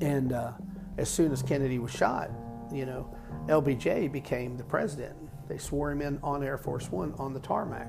And 0.00 0.32
uh, 0.32 0.52
as 0.98 1.08
soon 1.08 1.32
as 1.32 1.42
Kennedy 1.42 1.78
was 1.78 1.92
shot, 1.92 2.30
you 2.72 2.86
know, 2.86 3.14
LBJ 3.46 4.10
became 4.10 4.56
the 4.56 4.64
president. 4.64 5.16
They 5.48 5.58
swore 5.58 5.90
him 5.90 6.02
in 6.02 6.18
on 6.22 6.42
Air 6.42 6.58
Force 6.58 6.90
One 6.90 7.14
on 7.18 7.32
the 7.32 7.40
tarmac 7.40 7.88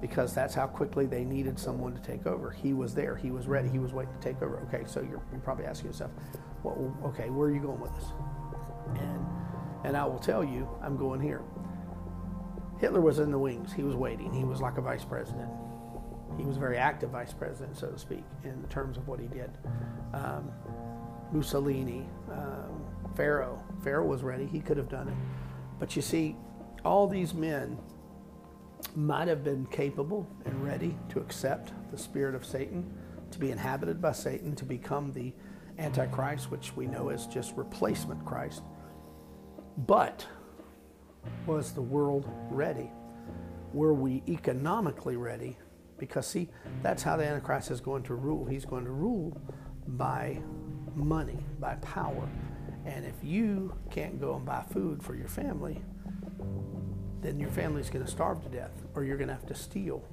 because 0.00 0.34
that's 0.34 0.54
how 0.54 0.66
quickly 0.66 1.06
they 1.06 1.24
needed 1.24 1.58
someone 1.58 1.94
to 1.94 2.00
take 2.00 2.26
over. 2.26 2.50
He 2.50 2.72
was 2.72 2.94
there, 2.94 3.16
he 3.16 3.30
was 3.30 3.46
ready, 3.46 3.68
he 3.68 3.78
was 3.78 3.92
waiting 3.92 4.14
to 4.14 4.20
take 4.20 4.40
over. 4.42 4.60
Okay, 4.68 4.84
so 4.86 5.00
you're, 5.00 5.22
you're 5.30 5.40
probably 5.40 5.66
asking 5.66 5.88
yourself, 5.90 6.12
well, 6.62 6.96
okay, 7.04 7.30
where 7.30 7.48
are 7.48 7.54
you 7.54 7.60
going 7.60 7.80
with 7.80 7.94
this? 7.94 8.04
And, 8.96 9.26
and 9.84 9.96
I 9.96 10.04
will 10.04 10.18
tell 10.18 10.44
you, 10.44 10.68
I'm 10.82 10.96
going 10.96 11.20
here. 11.20 11.42
Hitler 12.80 13.00
was 13.00 13.18
in 13.18 13.32
the 13.32 13.38
wings, 13.38 13.72
he 13.72 13.82
was 13.82 13.96
waiting, 13.96 14.32
he 14.32 14.44
was 14.44 14.60
like 14.60 14.78
a 14.78 14.80
vice 14.80 15.04
president. 15.04 15.50
He 16.36 16.44
was 16.44 16.56
a 16.56 16.60
very 16.60 16.76
active 16.76 17.10
vice 17.10 17.32
president, 17.32 17.76
so 17.76 17.88
to 17.88 17.98
speak, 17.98 18.22
in 18.44 18.62
terms 18.68 18.96
of 18.96 19.08
what 19.08 19.18
he 19.18 19.26
did. 19.26 19.50
Um, 20.14 20.52
Mussolini, 21.32 22.08
um, 22.30 22.84
Pharaoh. 23.16 23.62
Pharaoh 23.82 24.06
was 24.06 24.22
ready, 24.22 24.46
he 24.46 24.60
could 24.60 24.76
have 24.76 24.88
done 24.88 25.08
it. 25.08 25.14
But 25.78 25.96
you 25.96 26.02
see, 26.02 26.36
all 26.84 27.06
these 27.06 27.34
men 27.34 27.78
might 28.94 29.28
have 29.28 29.44
been 29.44 29.66
capable 29.66 30.28
and 30.44 30.64
ready 30.64 30.96
to 31.10 31.20
accept 31.20 31.72
the 31.90 31.98
spirit 31.98 32.34
of 32.34 32.44
Satan, 32.44 32.92
to 33.30 33.38
be 33.38 33.50
inhabited 33.50 34.00
by 34.00 34.12
Satan, 34.12 34.54
to 34.56 34.64
become 34.64 35.12
the 35.12 35.32
Antichrist, 35.78 36.50
which 36.50 36.74
we 36.76 36.86
know 36.86 37.10
is 37.10 37.26
just 37.26 37.56
replacement 37.56 38.24
Christ. 38.24 38.62
But 39.76 40.26
was 41.46 41.72
the 41.72 41.82
world 41.82 42.28
ready? 42.50 42.90
Were 43.72 43.94
we 43.94 44.22
economically 44.28 45.16
ready? 45.16 45.56
Because, 45.98 46.26
see, 46.26 46.48
that's 46.82 47.02
how 47.02 47.16
the 47.16 47.24
Antichrist 47.24 47.70
is 47.70 47.80
going 47.80 48.02
to 48.04 48.14
rule. 48.14 48.44
He's 48.44 48.64
going 48.64 48.84
to 48.84 48.90
rule 48.90 49.40
by 49.86 50.40
money, 50.98 51.38
by 51.58 51.74
power. 51.76 52.28
And 52.84 53.04
if 53.04 53.14
you 53.22 53.74
can't 53.90 54.20
go 54.20 54.36
and 54.36 54.44
buy 54.44 54.64
food 54.70 55.02
for 55.02 55.14
your 55.14 55.28
family, 55.28 55.80
then 57.20 57.38
your 57.38 57.50
family's 57.50 57.90
going 57.90 58.04
to 58.04 58.10
starve 58.10 58.42
to 58.42 58.48
death, 58.48 58.72
or 58.94 59.04
you're 59.04 59.16
going 59.16 59.28
to 59.28 59.34
have 59.34 59.46
to 59.46 59.54
steal, 59.54 60.04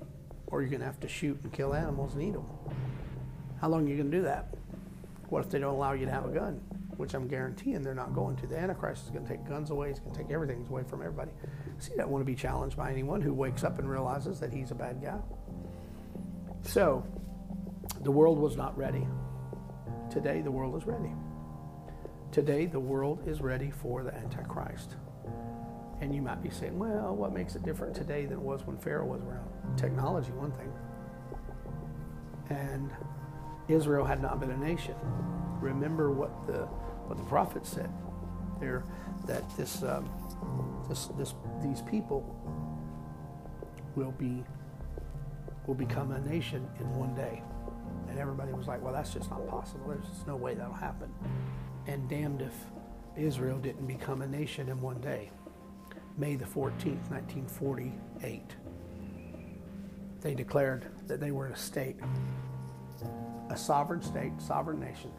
or 0.48 0.62
you're 0.62 0.70
going 0.70 0.82
to 0.82 0.86
have 0.86 1.00
to 1.02 1.08
shoot 1.08 1.40
and 1.44 1.54
kill 1.54 1.74
animals 1.74 2.14
and 2.14 2.24
eat 2.24 2.34
them. 2.34 2.46
How 3.62 3.70
long 3.70 3.86
are 3.86 3.90
you 3.90 3.98
going 3.98 4.12
to 4.12 4.18
do 4.18 4.24
that? 4.24 4.54
What 5.30 5.44
if 5.44 5.50
they 5.50 5.60
don't 5.60 5.74
allow 5.74 5.94
you 5.94 6.06
to 6.06 6.12
have 6.12 6.26
a 6.26 6.30
gun? 6.30 6.62
Which 6.98 7.14
I'm 7.14 7.28
guaranteeing 7.28 7.82
they're 7.82 7.94
not 7.94 8.14
going 8.14 8.36
to. 8.38 8.48
The 8.48 8.58
Antichrist 8.58 9.06
is 9.06 9.12
going 9.12 9.26
to 9.26 9.30
take 9.30 9.48
guns 9.48 9.70
away. 9.70 9.90
He's 9.90 10.00
going 10.00 10.14
to 10.16 10.22
take 10.22 10.32
everything 10.32 10.66
away 10.70 10.84
from 10.84 11.02
everybody. 11.02 11.32
See, 11.80 11.94
I 11.94 11.98
don't 11.98 12.10
want 12.10 12.22
to 12.22 12.26
be 12.26 12.36
challenged 12.36 12.78
by 12.78 12.92
anyone 12.92 13.22
who 13.22 13.34
wakes 13.34 13.64
up 13.64 13.80
and 13.80 13.90
realizes 13.90 14.40
that 14.40 14.54
he's 14.54 14.72
a 14.72 14.76
bad 14.76 15.02
guy. 15.02 15.20
So, 16.62 17.06
the 18.02 18.12
world 18.12 18.40
was 18.40 18.56
not 18.56 18.78
ready. 18.78 19.06
Today, 20.16 20.40
the 20.40 20.50
world 20.50 20.78
is 20.78 20.88
ready. 20.88 21.12
Today, 22.32 22.68
the 22.68 22.80
world 22.80 23.28
is 23.28 23.42
ready 23.42 23.70
for 23.70 24.02
the 24.02 24.16
Antichrist. 24.16 24.96
And 26.00 26.16
you 26.16 26.22
might 26.22 26.42
be 26.42 26.50
saying, 26.50 26.80
well, 26.80 27.14
what 27.14 27.34
makes 27.34 27.58
it 27.58 27.64
different 27.64 27.94
today 27.94 28.24
than 28.24 28.38
it 28.38 28.42
was 28.42 28.66
when 28.66 28.78
Pharaoh 28.78 29.08
was 29.08 29.22
around? 29.24 29.78
Technology, 29.78 30.32
one 30.32 30.54
thing. 30.54 30.72
And 32.50 32.92
Israel 33.68 34.06
had 34.06 34.22
not 34.22 34.40
been 34.40 34.52
a 34.52 34.58
nation. 34.58 34.96
Remember 35.60 36.12
what 36.12 36.48
the 36.48 36.66
what 37.08 37.18
the 37.18 37.24
prophet 37.26 37.66
said 37.66 37.90
there 38.62 38.86
that 39.28 39.44
this 39.58 39.84
um, 39.84 40.10
this 40.88 41.08
this 41.18 41.34
these 41.62 41.82
people 41.82 42.24
will 43.98 44.12
be 44.12 44.46
will 45.68 45.76
become 45.76 46.14
a 46.14 46.22
nation 46.22 46.66
in 46.80 46.90
one 46.96 47.14
day. 47.16 47.44
And 48.16 48.22
everybody 48.22 48.54
was 48.54 48.66
like, 48.66 48.82
well, 48.82 48.94
that's 48.94 49.14
just 49.14 49.30
not 49.30 49.46
possible. 49.50 49.90
There's 49.90 50.08
just 50.08 50.26
no 50.26 50.38
way 50.38 50.54
that'll 50.54 50.72
happen. 50.72 51.14
And 51.86 52.08
damned 52.08 52.42
if 52.42 52.54
Israel 53.18 53.58
didn't 53.58 53.86
become 53.86 54.22
a 54.22 54.28
nation 54.28 54.70
in 54.70 54.80
one 54.80 55.02
day. 55.02 55.32
May 56.18 56.38
the 56.38 56.46
14th, 56.46 57.12
1948, 57.12 58.42
they 60.22 60.34
declared 60.34 60.86
that 61.08 61.20
they 61.20 61.32
were 61.32 61.48
a 61.48 61.58
state, 61.58 61.98
a 63.50 63.58
sovereign 63.58 64.02
state, 64.02 64.32
sovereign 64.40 64.80
nation. 64.80 65.12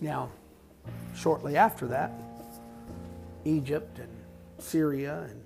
Now, 0.00 0.30
shortly 1.14 1.58
after 1.58 1.86
that, 1.88 2.10
Egypt 3.44 3.98
and 3.98 4.08
Syria 4.56 5.26
and 5.28 5.42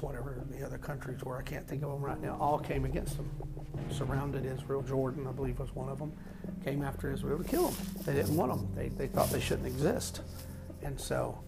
whatever 0.00 0.40
the 0.50 0.64
other 0.64 0.78
countries 0.78 1.22
were, 1.24 1.36
I 1.36 1.42
can't 1.42 1.66
think 1.66 1.82
of 1.82 1.90
them 1.90 2.00
right 2.00 2.20
now, 2.20 2.36
all 2.40 2.58
came 2.58 2.84
against 2.84 3.16
them, 3.16 3.28
surrounded 3.90 4.46
Israel. 4.46 4.82
Jordan, 4.82 5.26
I 5.26 5.32
believe, 5.32 5.58
was 5.58 5.74
one 5.74 5.88
of 5.88 5.98
them, 5.98 6.12
came 6.64 6.82
after 6.82 7.12
Israel 7.12 7.38
to 7.38 7.44
kill 7.44 7.68
them. 7.68 7.86
They 8.04 8.14
didn't 8.14 8.36
want 8.36 8.52
them. 8.52 8.68
They, 8.74 8.88
they 8.88 9.08
thought 9.08 9.30
they 9.30 9.40
shouldn't 9.40 9.66
exist. 9.66 10.22
And 10.82 10.98
so 10.98 11.38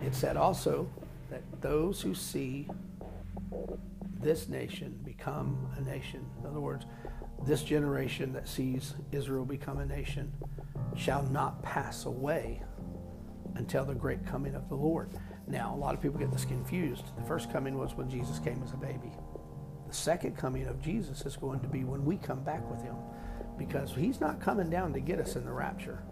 it 0.00 0.14
said 0.14 0.36
also 0.36 0.88
that 1.30 1.42
those 1.60 2.00
who 2.00 2.14
see 2.14 2.68
this 4.20 4.48
nation 4.48 4.98
become 5.04 5.68
a 5.76 5.80
nation, 5.82 6.24
in 6.40 6.46
other 6.46 6.60
words, 6.60 6.86
this 7.44 7.62
generation 7.62 8.32
that 8.32 8.48
sees 8.48 8.94
Israel 9.12 9.44
become 9.44 9.78
a 9.78 9.86
nation, 9.86 10.32
shall 10.96 11.22
not 11.24 11.62
pass 11.62 12.06
away 12.06 12.62
until 13.56 13.84
the 13.84 13.94
great 13.94 14.24
coming 14.26 14.54
of 14.54 14.68
the 14.68 14.74
Lord. 14.74 15.10
Now, 15.48 15.74
a 15.74 15.78
lot 15.78 15.94
of 15.94 16.02
people 16.02 16.18
get 16.18 16.32
this 16.32 16.44
confused. 16.44 17.04
The 17.16 17.22
first 17.22 17.52
coming 17.52 17.78
was 17.78 17.94
when 17.94 18.10
Jesus 18.10 18.38
came 18.38 18.62
as 18.64 18.72
a 18.72 18.76
baby. 18.76 19.12
The 19.86 19.94
second 19.94 20.36
coming 20.36 20.66
of 20.66 20.80
Jesus 20.82 21.24
is 21.24 21.36
going 21.36 21.60
to 21.60 21.68
be 21.68 21.84
when 21.84 22.04
we 22.04 22.16
come 22.16 22.42
back 22.42 22.68
with 22.68 22.82
him 22.82 22.96
because 23.56 23.92
he's 23.94 24.20
not 24.20 24.40
coming 24.40 24.68
down 24.68 24.92
to 24.92 25.00
get 25.00 25.20
us 25.20 25.36
in 25.36 25.44
the 25.44 25.52
rapture. 25.52 26.02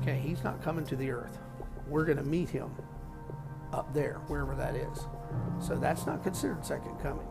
Okay, 0.00 0.20
he's 0.20 0.44
not 0.44 0.62
coming 0.62 0.84
to 0.86 0.96
the 0.96 1.10
earth. 1.10 1.38
We're 1.88 2.04
going 2.04 2.18
to 2.18 2.24
meet 2.24 2.50
him 2.50 2.70
up 3.72 3.92
there, 3.94 4.20
wherever 4.26 4.54
that 4.54 4.76
is. 4.76 5.06
So 5.58 5.76
that's 5.76 6.06
not 6.06 6.22
considered 6.22 6.64
second 6.64 6.98
coming. 6.98 7.26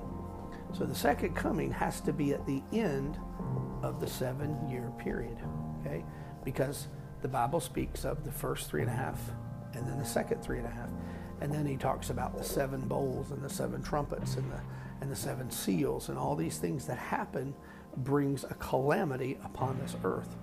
So 0.74 0.86
the 0.86 0.96
second 0.96 1.36
coming 1.36 1.72
has 1.72 2.02
to 2.02 2.14
be 2.14 2.34
at 2.34 2.46
the 2.48 2.64
end 2.72 3.18
of 3.84 4.00
the 4.00 4.08
seven 4.08 4.68
year 4.70 4.92
period, 4.98 5.38
okay? 5.80 6.04
Because 6.44 6.88
the 7.22 7.28
Bible 7.28 7.60
speaks 7.60 8.06
of 8.06 8.24
the 8.24 8.32
first 8.32 8.70
three 8.70 8.82
and 8.82 8.90
a 8.90 8.94
half 8.94 9.20
and 9.74 9.88
then 9.88 9.98
the 10.00 10.06
second 10.06 10.42
three 10.42 10.58
and 10.58 10.68
a 10.68 10.70
half. 10.70 10.90
And 11.42 11.52
then 11.52 11.66
he 11.66 11.76
talks 11.76 12.10
about 12.10 12.38
the 12.38 12.44
seven 12.44 12.82
bowls 12.82 13.32
and 13.32 13.42
the 13.44 13.50
seven 13.50 13.82
trumpets 13.82 14.36
and 14.36 14.52
the, 14.52 14.62
and 15.02 15.12
the 15.12 15.16
seven 15.16 15.52
seals 15.52 16.10
and 16.10 16.18
all 16.18 16.36
these 16.36 16.58
things 16.58 16.86
that 16.88 16.98
happen 16.98 17.54
brings 17.98 18.44
a 18.44 18.54
calamity 18.56 19.38
upon 19.44 19.78
this 19.80 19.96
earth. 20.04 20.36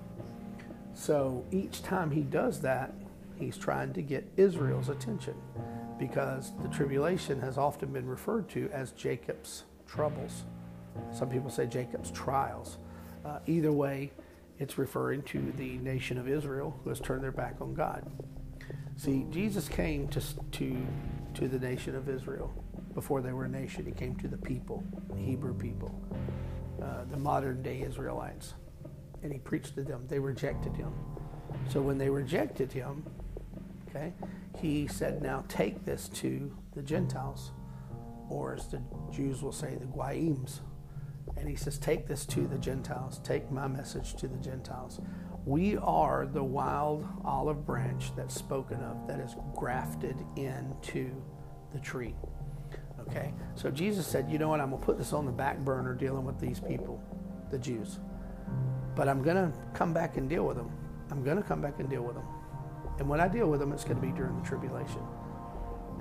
So 0.95 1.45
each 1.51 1.83
time 1.83 2.11
he 2.11 2.21
does 2.21 2.61
that, 2.61 2.93
he's 3.39 3.57
trying 3.57 3.93
to 3.95 4.03
get 4.03 4.31
Israel's 4.37 4.89
attention 4.89 5.35
because 5.99 6.53
the 6.63 6.69
tribulation 6.69 7.41
has 7.41 7.59
often 7.59 7.93
been 7.93 8.07
referred 8.07 8.49
to 8.51 8.69
as 8.73 8.93
Jacob's 8.93 9.65
troubles. 9.87 10.45
Some 11.13 11.31
people 11.31 11.51
say 11.51 11.67
Jacob's 11.67 12.11
trials. 12.11 12.79
Uh, 13.25 13.39
either 13.47 13.73
way, 13.73 14.13
it's 14.59 14.79
referring 14.79 15.23
to 15.23 15.53
the 15.57 15.79
nation 15.79 16.19
of 16.19 16.29
Israel 16.29 16.79
who 16.83 16.91
has 16.91 17.01
turned 17.01 17.23
their 17.23 17.33
back 17.33 17.57
on 17.61 17.75
God. 17.75 18.05
See, 19.01 19.25
Jesus 19.31 19.67
came 19.67 20.09
to, 20.09 20.21
to, 20.21 20.87
to 21.33 21.49
the 21.49 21.59
nation 21.59 21.95
of 21.95 22.11
Israel 22.11 22.53
before 22.93 23.23
they 23.23 23.33
were 23.33 23.47
a 23.47 23.49
nation. 23.49 23.87
He 23.87 23.93
came 23.93 24.15
to 24.17 24.29
the 24.29 24.37
people, 24.37 24.85
the 25.09 25.23
Hebrew 25.23 25.55
people, 25.55 25.99
uh, 26.83 27.05
the 27.11 27.17
modern 27.17 27.63
day 27.63 27.81
Israelites, 27.81 28.53
and 29.23 29.33
he 29.33 29.39
preached 29.39 29.75
to 29.77 29.85
them. 29.85 30.05
They 30.07 30.19
rejected 30.19 30.77
him. 30.77 30.93
So 31.71 31.81
when 31.81 31.97
they 31.97 32.11
rejected 32.11 32.71
him, 32.71 33.03
okay, 33.89 34.13
he 34.59 34.87
said, 34.87 35.23
Now 35.23 35.45
take 35.49 35.83
this 35.87 36.11
to 36.17 36.55
the 36.75 36.83
Gentiles, 36.83 37.53
or 38.29 38.55
as 38.57 38.69
the 38.69 38.83
Jews 39.11 39.43
will 39.43 39.51
say, 39.51 39.77
the 39.77 39.87
Goyims. 39.87 40.61
And 41.39 41.49
he 41.49 41.57
says, 41.57 41.79
Take 41.79 42.07
this 42.07 42.27
to 42.27 42.47
the 42.47 42.59
Gentiles. 42.59 43.19
Take 43.25 43.51
my 43.51 43.67
message 43.67 44.15
to 44.17 44.29
the 44.29 44.37
Gentiles. 44.37 45.01
We 45.47 45.77
are 45.79 46.27
the 46.27 46.45
wild 46.45 47.07
olive 47.25 47.65
branch 47.65 48.15
that's 48.15 48.35
spoken 48.35 48.81
of, 48.83 49.07
that 49.09 49.21
is 49.21 49.35
grafted 49.57 50.17
into 50.37 51.11
the 51.73 51.81
tree. 51.81 52.15
Okay? 53.01 53.33
So 53.55 53.71
Jesus 53.71 54.07
said, 54.07 54.31
You 54.31 54.39
know 54.39 54.49
what? 54.49 54.61
I'm 54.61 54.71
going 54.71 54.81
to 54.81 54.87
put 54.87 54.99
this 54.99 55.13
on 55.13 55.25
the 55.25 55.33
back 55.33 55.59
burner 55.59 55.95
dealing 55.95 56.25
with 56.25 56.39
these 56.39 56.61
people, 56.61 57.03
the 57.51 57.59
Jews. 57.59 57.99
But 58.95 59.09
I'm 59.09 59.23
going 59.23 59.37
to 59.37 59.53
come 59.73 59.93
back 59.93 60.17
and 60.17 60.29
deal 60.29 60.45
with 60.45 60.57
them. 60.57 60.71
I'm 61.11 61.25
going 61.25 61.37
to 61.37 61.43
come 61.43 61.61
back 61.61 61.79
and 61.81 61.89
deal 61.89 62.03
with 62.03 62.17
them. 62.17 62.27
And 62.99 63.09
when 63.09 63.21
I 63.21 63.29
deal 63.29 63.49
with 63.49 63.61
them, 63.61 63.73
it's 63.73 63.85
going 63.85 63.97
to 63.97 64.07
be 64.07 64.13
during 64.13 64.37
the 64.41 64.47
tribulation. 64.47 65.01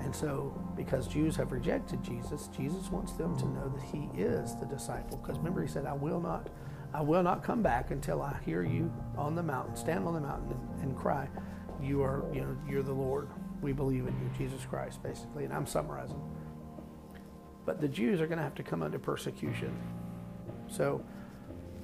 And 0.00 0.14
so, 0.14 0.54
because 0.76 1.06
Jews 1.06 1.36
have 1.36 1.52
rejected 1.52 2.02
Jesus, 2.02 2.48
Jesus 2.56 2.90
wants 2.90 3.12
them 3.12 3.36
to 3.38 3.46
know 3.46 3.68
that 3.68 3.82
He 3.82 4.08
is 4.18 4.56
the 4.56 4.66
disciple. 4.66 5.18
Because 5.18 5.38
remember, 5.38 5.62
He 5.62 5.68
said, 5.68 5.86
"I 5.86 5.92
will 5.92 6.20
not, 6.20 6.48
I 6.92 7.02
will 7.02 7.22
not 7.22 7.44
come 7.44 7.62
back 7.62 7.90
until 7.90 8.20
I 8.22 8.36
hear 8.44 8.62
you 8.62 8.92
on 9.16 9.34
the 9.34 9.42
mountain, 9.42 9.76
stand 9.76 10.06
on 10.06 10.14
the 10.14 10.20
mountain, 10.20 10.50
and, 10.50 10.82
and 10.90 10.98
cry, 10.98 11.28
you 11.82 12.02
are, 12.02 12.24
you 12.32 12.40
know, 12.40 12.56
you're 12.68 12.82
the 12.82 12.92
Lord. 12.92 13.28
We 13.62 13.72
believe 13.72 14.06
in 14.06 14.14
you, 14.20 14.30
Jesus 14.36 14.64
Christ, 14.64 15.02
basically." 15.02 15.44
And 15.44 15.52
I'm 15.52 15.66
summarizing. 15.66 16.20
But 17.64 17.80
the 17.80 17.88
Jews 17.88 18.20
are 18.20 18.26
going 18.26 18.38
to 18.38 18.44
have 18.44 18.54
to 18.56 18.62
come 18.62 18.82
under 18.82 18.98
persecution. 18.98 19.76
So, 20.68 21.04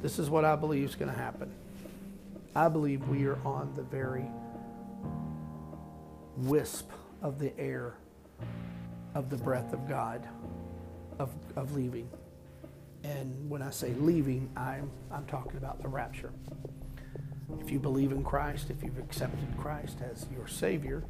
this 0.03 0.19
is 0.19 0.29
what 0.29 0.45
I 0.45 0.57
believe 0.57 0.89
is 0.89 0.95
going 0.95 1.11
to 1.11 1.17
happen. 1.17 1.53
I 2.55 2.69
believe 2.69 3.07
we 3.09 3.27
are 3.27 3.39
on 3.45 3.73
the 3.77 3.83
very 3.83 4.25
wisp 6.37 6.91
of 7.23 7.39
the 7.39 7.59
air 7.59 7.95
of 9.15 9.31
the 9.31 9.37
breath 9.37 9.73
of 9.73 9.89
God 9.89 10.27
of, 11.19 11.31
of 11.57 11.75
leaving. 11.75 12.09
And 13.07 13.49
when 13.49 13.63
I 13.63 13.71
say 13.71 13.93
leaving, 13.95 14.51
I'm, 14.57 14.91
I'm 15.13 15.27
talking 15.27 15.57
about 15.57 15.81
the 15.81 15.89
rapture. 15.89 16.33
If 17.61 17.71
you 17.71 17.79
believe 17.79 18.11
in 18.11 18.25
Christ, 18.25 18.69
if 18.71 18.83
you've 18.83 18.99
accepted 18.99 19.57
Christ 19.57 19.99
as 20.01 20.27
your 20.35 20.49
Savior, 20.49 21.05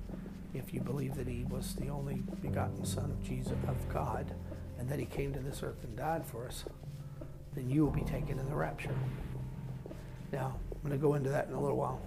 if 0.52 0.74
you 0.74 0.80
believe 0.80 1.14
that 1.16 1.26
He 1.26 1.44
was 1.44 1.74
the 1.74 1.88
only 1.88 2.22
begotten 2.42 2.84
Son 2.84 3.04
of 3.10 3.22
Jesus, 3.22 3.54
of 3.66 3.88
God, 3.92 4.34
and 4.78 4.88
that 4.90 4.98
He 4.98 5.06
came 5.06 5.32
to 5.32 5.40
this 5.40 5.62
earth 5.62 5.82
and 5.84 5.96
died 5.96 6.26
for 6.26 6.46
us, 6.46 6.64
then 7.54 7.70
you 7.70 7.84
will 7.84 7.92
be 7.92 8.02
taken 8.02 8.38
in 8.38 8.46
the 8.46 8.54
rapture. 8.54 8.94
Now, 10.32 10.58
I'm 10.72 10.80
going 10.82 10.92
to 10.92 10.98
go 10.98 11.14
into 11.14 11.30
that 11.30 11.48
in 11.48 11.54
a 11.54 11.60
little 11.60 11.78
while. 11.78 12.02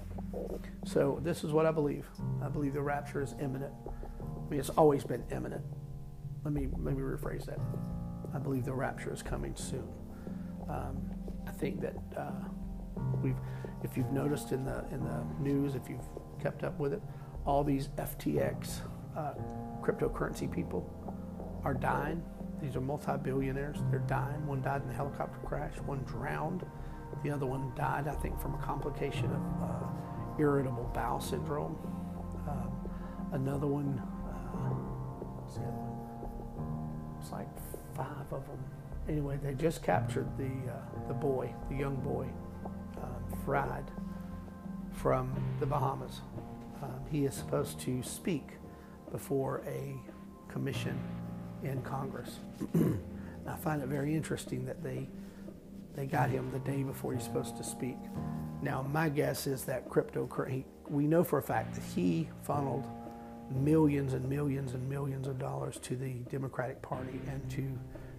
So, 0.85 1.19
this 1.23 1.43
is 1.43 1.51
what 1.51 1.65
I 1.65 1.71
believe. 1.71 2.05
I 2.43 2.49
believe 2.49 2.73
the 2.73 2.81
rapture 2.81 3.23
is 3.23 3.33
imminent. 3.41 3.73
I 3.87 4.51
mean, 4.51 4.59
it's 4.59 4.69
always 4.69 5.03
been 5.03 5.23
imminent. 5.31 5.63
Let 6.43 6.53
me 6.53 6.67
let 6.77 6.95
me 6.95 7.01
rephrase 7.01 7.45
that. 7.45 7.59
I 8.33 8.37
believe 8.37 8.65
the 8.65 8.73
rapture 8.73 9.13
is 9.13 9.21
coming 9.21 9.55
soon. 9.55 9.87
Um, 10.69 11.09
I 11.47 11.51
think 11.51 11.81
that 11.81 11.95
uh, 12.15 12.31
we've, 13.21 13.37
if 13.83 13.97
you've 13.97 14.11
noticed 14.11 14.51
in 14.51 14.65
the 14.65 14.85
in 14.91 15.03
the 15.03 15.23
news, 15.39 15.75
if 15.75 15.89
you've 15.89 16.07
kept 16.39 16.63
up 16.63 16.79
with 16.79 16.93
it, 16.93 17.01
all 17.45 17.63
these 17.63 17.89
FTX 17.97 18.81
uh, 19.17 19.33
cryptocurrency 19.81 20.51
people 20.51 20.87
are 21.63 21.73
dying. 21.73 22.23
These 22.61 22.75
are 22.75 22.81
multi-billionaires. 22.81 23.77
They're 23.89 23.99
dying. 23.99 24.45
One 24.45 24.61
died 24.61 24.83
in 24.83 24.89
a 24.89 24.93
helicopter 24.93 25.39
crash. 25.45 25.73
One 25.85 26.03
drowned. 26.03 26.65
The 27.23 27.31
other 27.31 27.45
one 27.45 27.71
died, 27.75 28.07
I 28.07 28.15
think, 28.15 28.39
from 28.39 28.53
a 28.53 28.57
complication 28.57 29.25
of 29.25 29.41
uh, 29.63 29.87
irritable 30.37 30.91
bowel 30.93 31.19
syndrome. 31.19 31.77
Um, 32.47 32.89
another 33.31 33.67
one, 33.67 34.01
uh? 34.29 34.89
It's 37.19 37.31
like 37.31 37.47
five 37.99 38.31
of 38.31 38.45
them. 38.47 38.63
Anyway, 39.09 39.37
they 39.43 39.53
just 39.53 39.83
captured 39.83 40.27
the 40.37 40.71
uh, 40.71 41.07
the 41.07 41.13
boy, 41.13 41.53
the 41.69 41.75
young 41.75 41.95
boy, 41.97 42.27
um, 42.97 43.39
Fried, 43.43 43.91
from 44.93 45.33
the 45.59 45.65
Bahamas. 45.65 46.21
Um, 46.81 47.01
he 47.11 47.25
is 47.25 47.33
supposed 47.33 47.79
to 47.81 48.01
speak 48.01 48.51
before 49.11 49.61
a 49.67 49.95
commission 50.49 50.97
in 51.63 51.81
Congress. 51.81 52.39
I 53.47 53.55
find 53.57 53.81
it 53.81 53.89
very 53.89 54.15
interesting 54.15 54.65
that 54.65 54.81
they 54.81 55.07
they 55.95 56.05
got 56.05 56.29
him 56.29 56.49
the 56.53 56.59
day 56.59 56.83
before 56.83 57.13
he's 57.13 57.23
supposed 57.23 57.57
to 57.57 57.63
speak. 57.63 57.97
Now, 58.61 58.83
my 58.83 59.09
guess 59.09 59.45
is 59.47 59.65
that 59.65 59.89
cryptocurrency. 59.89 60.63
We 60.87 61.05
know 61.05 61.23
for 61.23 61.39
a 61.39 61.43
fact 61.43 61.75
that 61.75 61.83
he 61.83 62.29
funneled 62.43 62.85
millions 63.51 64.13
and 64.13 64.27
millions 64.29 64.73
and 64.73 64.87
millions 64.87 65.27
of 65.27 65.39
dollars 65.39 65.79
to 65.79 65.95
the 65.95 66.13
Democratic 66.29 66.81
Party 66.81 67.19
and 67.27 67.49
to 67.51 67.77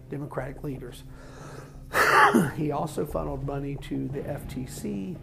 Democratic 0.09 0.63
leaders. 0.63 1.05
he 2.57 2.73
also 2.73 3.05
funneled 3.05 3.47
money 3.47 3.77
to 3.83 4.09
the 4.09 4.21
FTC. 4.21 5.17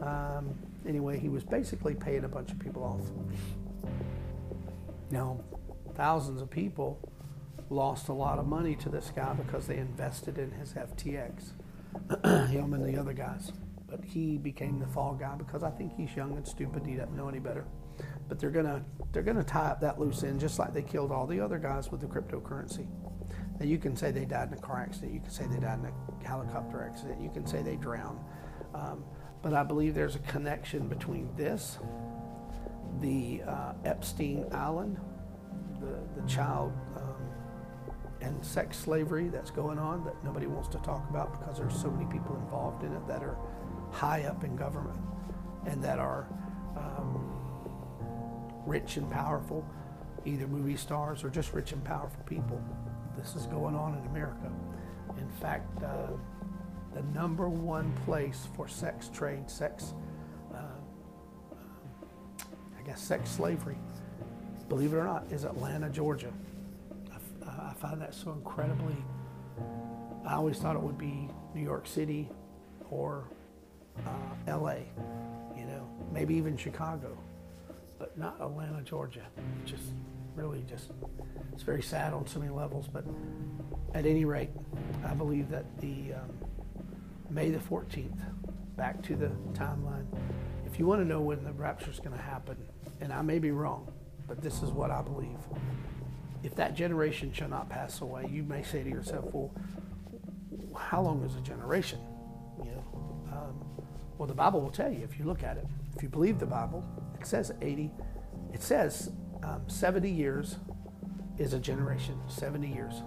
Um, 0.00 0.54
anyway, 0.86 1.18
he 1.18 1.28
was 1.28 1.44
basically 1.44 1.94
paying 1.94 2.24
a 2.24 2.28
bunch 2.28 2.50
of 2.50 2.58
people 2.58 2.82
off. 2.84 3.00
Now, 5.10 5.40
thousands 5.94 6.42
of 6.42 6.50
people 6.50 6.98
lost 7.70 8.08
a 8.08 8.12
lot 8.12 8.38
of 8.38 8.46
money 8.46 8.74
to 8.76 8.88
this 8.88 9.10
guy 9.14 9.32
because 9.34 9.66
they 9.66 9.78
invested 9.78 10.38
in 10.38 10.50
his 10.52 10.74
FTX, 10.74 11.52
him 12.50 12.74
and 12.74 12.84
the 12.84 12.98
other 12.98 13.12
guys. 13.12 13.52
But 13.88 14.04
he 14.04 14.38
became 14.38 14.78
the 14.78 14.86
fall 14.86 15.14
guy 15.14 15.34
because 15.36 15.62
I 15.62 15.70
think 15.70 15.94
he's 15.96 16.14
young 16.16 16.36
and 16.36 16.46
stupid. 16.46 16.86
He 16.86 16.94
doesn't 16.94 17.16
know 17.16 17.28
any 17.28 17.38
better. 17.38 17.64
But 18.28 18.38
they're 18.38 18.50
gonna 18.50 18.84
they're 19.12 19.22
gonna 19.22 19.44
tie 19.44 19.70
up 19.70 19.80
that 19.80 20.00
loose 20.00 20.22
end 20.22 20.40
just 20.40 20.58
like 20.58 20.72
they 20.72 20.82
killed 20.82 21.12
all 21.12 21.26
the 21.26 21.40
other 21.40 21.58
guys 21.58 21.90
with 21.90 22.00
the 22.00 22.06
cryptocurrency. 22.06 22.86
Now 23.58 23.66
you 23.66 23.78
can 23.78 23.96
say 23.96 24.10
they 24.10 24.24
died 24.24 24.48
in 24.48 24.54
a 24.54 24.60
car 24.60 24.80
accident. 24.80 25.12
You 25.12 25.20
can 25.20 25.30
say 25.30 25.46
they 25.46 25.60
died 25.60 25.80
in 25.80 25.86
a 25.86 26.28
helicopter 26.28 26.82
accident. 26.82 27.20
You 27.20 27.30
can 27.30 27.46
say 27.46 27.62
they 27.62 27.76
drowned. 27.76 28.18
Um, 28.74 29.04
but 29.42 29.52
I 29.52 29.62
believe 29.62 29.94
there's 29.94 30.16
a 30.16 30.20
connection 30.20 30.88
between 30.88 31.28
this, 31.36 31.78
the 33.00 33.42
uh, 33.46 33.74
Epstein 33.84 34.46
Island, 34.52 34.98
the 35.80 36.20
the 36.20 36.26
child 36.28 36.72
and 38.24 38.44
sex 38.44 38.78
slavery 38.78 39.28
that's 39.28 39.50
going 39.50 39.78
on 39.78 40.04
that 40.04 40.22
nobody 40.24 40.46
wants 40.46 40.68
to 40.68 40.78
talk 40.78 41.08
about 41.10 41.38
because 41.38 41.58
there's 41.58 41.74
so 41.74 41.90
many 41.90 42.10
people 42.10 42.34
involved 42.36 42.82
in 42.82 42.92
it 42.92 43.06
that 43.06 43.22
are 43.22 43.36
high 43.92 44.22
up 44.22 44.44
in 44.44 44.56
government 44.56 44.98
and 45.66 45.82
that 45.82 45.98
are 45.98 46.26
um, 46.76 47.33
rich 48.66 48.96
and 48.96 49.10
powerful, 49.10 49.64
either 50.24 50.46
movie 50.46 50.76
stars 50.76 51.24
or 51.24 51.30
just 51.30 51.52
rich 51.52 51.72
and 51.72 51.84
powerful 51.84 52.22
people. 52.24 52.60
This 53.16 53.36
is 53.36 53.46
going 53.46 53.74
on 53.74 53.96
in 53.98 54.06
America. 54.06 54.50
In 55.18 55.28
fact, 55.40 55.82
uh, 55.82 56.08
the 56.94 57.02
number 57.18 57.48
one 57.48 57.92
place 58.04 58.48
for 58.56 58.68
sex 58.68 59.08
trade, 59.08 59.50
sex, 59.50 59.94
uh, 60.54 60.56
I 62.78 62.82
guess, 62.86 63.00
sex 63.02 63.30
slavery, 63.30 63.76
believe 64.68 64.92
it 64.92 64.96
or 64.96 65.04
not, 65.04 65.26
is 65.30 65.44
Atlanta, 65.44 65.88
Georgia. 65.90 66.32
I 67.74 67.74
find 67.74 68.00
that 68.00 68.14
so 68.14 68.32
incredibly. 68.32 68.96
I 70.26 70.34
always 70.34 70.58
thought 70.58 70.76
it 70.76 70.82
would 70.82 70.98
be 70.98 71.28
New 71.54 71.62
York 71.62 71.86
City 71.86 72.30
or 72.90 73.24
uh, 74.06 74.58
LA, 74.58 74.76
you 75.56 75.64
know, 75.66 75.88
maybe 76.12 76.34
even 76.34 76.56
Chicago, 76.56 77.16
but 78.04 78.18
not 78.18 78.38
Atlanta, 78.38 78.82
Georgia. 78.82 79.22
Just 79.64 79.94
really 80.34 80.62
just, 80.68 80.90
it's 81.54 81.62
very 81.62 81.80
sad 81.80 82.12
on 82.12 82.26
so 82.26 82.38
many 82.38 82.52
levels. 82.52 82.86
But 82.86 83.06
at 83.94 84.04
any 84.04 84.26
rate, 84.26 84.50
I 85.06 85.14
believe 85.14 85.48
that 85.48 85.64
the 85.80 86.12
um, 86.12 86.30
May 87.30 87.48
the 87.48 87.58
14th, 87.58 88.20
back 88.76 89.02
to 89.04 89.16
the 89.16 89.30
timeline, 89.54 90.04
if 90.66 90.78
you 90.78 90.84
want 90.84 91.00
to 91.00 91.06
know 91.06 91.22
when 91.22 91.44
the 91.44 91.52
rapture 91.52 91.90
is 91.90 91.98
going 91.98 92.14
to 92.14 92.22
happen, 92.22 92.58
and 93.00 93.10
I 93.10 93.22
may 93.22 93.38
be 93.38 93.52
wrong, 93.52 93.90
but 94.28 94.42
this 94.42 94.62
is 94.62 94.70
what 94.70 94.90
I 94.90 95.00
believe 95.00 95.38
if 96.42 96.54
that 96.56 96.74
generation 96.74 97.32
shall 97.32 97.48
not 97.48 97.70
pass 97.70 98.02
away, 98.02 98.28
you 98.30 98.42
may 98.42 98.62
say 98.62 98.82
to 98.82 98.90
yourself, 98.90 99.24
well, 99.32 99.50
how 100.76 101.00
long 101.00 101.24
is 101.24 101.34
a 101.36 101.40
generation? 101.40 101.98
Well, 104.18 104.28
the 104.28 104.34
Bible 104.34 104.60
will 104.60 104.70
tell 104.70 104.92
you 104.92 105.02
if 105.02 105.18
you 105.18 105.24
look 105.24 105.42
at 105.42 105.56
it. 105.56 105.66
If 105.96 106.02
you 106.02 106.08
believe 106.08 106.38
the 106.38 106.46
Bible, 106.46 106.84
it 107.18 107.26
says 107.26 107.52
80, 107.60 107.90
it 108.52 108.62
says 108.62 109.10
um, 109.42 109.62
70 109.66 110.10
years 110.10 110.56
is 111.38 111.52
a 111.52 111.58
generation, 111.58 112.20
70 112.28 112.68
years. 112.68 113.02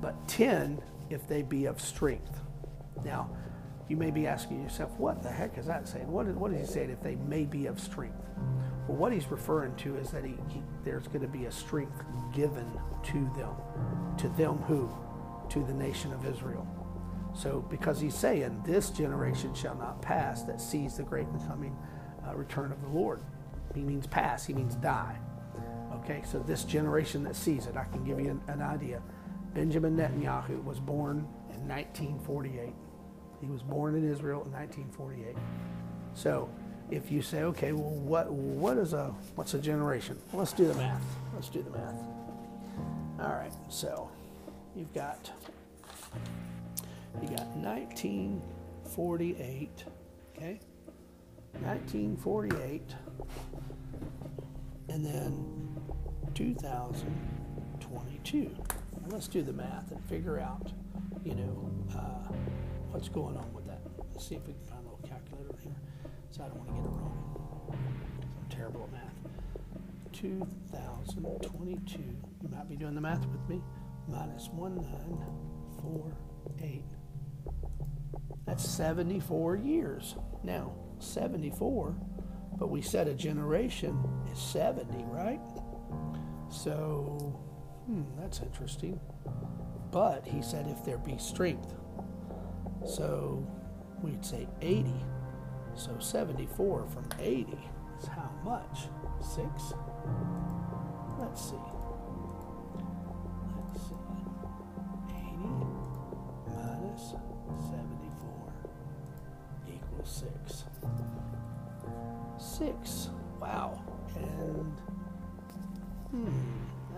But 0.00 0.26
10 0.28 0.82
if 1.10 1.28
they 1.28 1.42
be 1.42 1.66
of 1.66 1.80
strength. 1.80 2.40
Now, 3.04 3.30
you 3.88 3.96
may 3.96 4.10
be 4.10 4.26
asking 4.26 4.62
yourself, 4.62 4.90
what 4.98 5.22
the 5.22 5.30
heck 5.30 5.58
is 5.58 5.66
that 5.66 5.86
saying? 5.86 6.10
What, 6.10 6.26
what 6.28 6.52
is 6.52 6.68
he 6.68 6.72
saying 6.72 6.90
if 6.90 7.02
they 7.02 7.16
may 7.16 7.44
be 7.44 7.66
of 7.66 7.78
strength? 7.78 8.16
Well, 8.88 8.96
what 8.96 9.12
he's 9.12 9.30
referring 9.30 9.76
to 9.76 9.96
is 9.96 10.10
that 10.10 10.24
he, 10.24 10.34
he, 10.48 10.62
there's 10.84 11.06
going 11.06 11.20
to 11.20 11.28
be 11.28 11.44
a 11.44 11.52
strength 11.52 12.02
given 12.34 12.66
to 13.04 13.30
them. 13.36 13.54
To 14.18 14.28
them 14.30 14.56
who? 14.66 14.90
To 15.50 15.64
the 15.64 15.74
nation 15.74 16.12
of 16.12 16.26
Israel. 16.26 16.66
So, 17.34 17.64
because 17.70 18.00
he's 18.00 18.14
saying, 18.14 18.62
this 18.64 18.90
generation 18.90 19.54
shall 19.54 19.74
not 19.74 20.02
pass 20.02 20.42
that 20.42 20.60
sees 20.60 20.96
the 20.96 21.02
great 21.02 21.26
and 21.26 21.46
coming 21.48 21.76
uh, 22.26 22.34
return 22.34 22.72
of 22.72 22.80
the 22.82 22.88
Lord. 22.88 23.20
He 23.74 23.80
means 23.80 24.06
pass, 24.06 24.44
he 24.44 24.52
means 24.52 24.74
die. 24.76 25.18
Okay, 25.94 26.22
so 26.30 26.40
this 26.40 26.64
generation 26.64 27.22
that 27.24 27.36
sees 27.36 27.66
it, 27.66 27.76
I 27.76 27.84
can 27.84 28.04
give 28.04 28.20
you 28.20 28.30
an, 28.30 28.40
an 28.48 28.62
idea. 28.62 29.02
Benjamin 29.54 29.96
Netanyahu 29.96 30.62
was 30.64 30.80
born 30.80 31.26
in 31.54 31.68
1948. 31.68 32.72
He 33.40 33.46
was 33.46 33.62
born 33.62 33.94
in 33.94 34.10
Israel 34.10 34.42
in 34.44 34.52
1948. 34.52 35.36
So, 36.14 36.48
if 36.90 37.10
you 37.10 37.22
say, 37.22 37.42
okay, 37.44 37.72
well, 37.72 37.90
what 37.90 38.30
what 38.30 38.76
is 38.76 38.92
a 38.92 39.14
what's 39.34 39.54
a 39.54 39.58
generation? 39.58 40.18
Well, 40.30 40.40
let's 40.40 40.52
do 40.52 40.66
the 40.66 40.74
math. 40.74 41.02
Let's 41.34 41.48
do 41.48 41.62
the 41.62 41.70
math. 41.70 42.00
All 43.20 43.34
right, 43.34 43.52
so 43.68 44.10
you've 44.76 44.92
got 44.92 45.30
you 47.20 47.28
got 47.28 47.46
1948, 47.56 49.84
okay, 50.36 50.60
1948, 51.60 52.94
and 54.88 55.04
then 55.04 55.76
2022. 56.34 58.50
let's 59.08 59.28
do 59.28 59.42
the 59.42 59.52
math 59.52 59.90
and 59.90 60.02
figure 60.04 60.38
out, 60.38 60.72
you 61.24 61.34
know, 61.34 61.70
uh, 61.94 62.28
what's 62.90 63.08
going 63.08 63.36
on 63.36 63.52
with 63.52 63.66
that. 63.66 63.80
Let's 64.12 64.26
see 64.26 64.36
if 64.36 64.46
we 64.46 64.54
can 64.54 64.64
find 64.66 64.80
a 64.80 64.84
little 64.90 65.06
calculator 65.06 65.54
here 65.62 65.76
so 66.30 66.42
I 66.42 66.48
don't 66.48 66.56
want 66.58 66.70
to 66.70 66.74
get 66.74 66.84
it 66.84 66.88
wrong. 66.88 67.72
I'm 67.72 68.48
terrible 68.48 68.84
at 68.84 68.92
math. 68.92 69.02
2022, 70.12 71.98
you 72.42 72.48
might 72.48 72.68
be 72.68 72.76
doing 72.76 72.94
the 72.94 73.00
math 73.00 73.24
with 73.26 73.48
me, 73.48 73.62
minus 74.08 74.48
1948. 74.48 76.91
That's 78.46 78.68
74 78.68 79.56
years. 79.56 80.16
Now, 80.42 80.72
74, 80.98 81.94
but 82.58 82.70
we 82.70 82.82
said 82.82 83.08
a 83.08 83.14
generation 83.14 83.98
is 84.30 84.38
70, 84.38 85.04
right? 85.04 85.40
So, 86.50 87.40
hmm, 87.86 88.02
that's 88.18 88.40
interesting. 88.40 89.00
But 89.90 90.26
he 90.26 90.42
said 90.42 90.66
if 90.68 90.84
there 90.84 90.98
be 90.98 91.18
strength. 91.18 91.74
So 92.86 93.46
we'd 94.02 94.24
say 94.24 94.48
80. 94.60 94.92
So 95.74 95.98
74 95.98 96.86
from 96.88 97.08
80 97.18 97.58
is 98.00 98.06
how 98.08 98.30
much? 98.44 98.88
6? 99.20 99.74
Let's 101.18 101.50
see. 101.50 101.81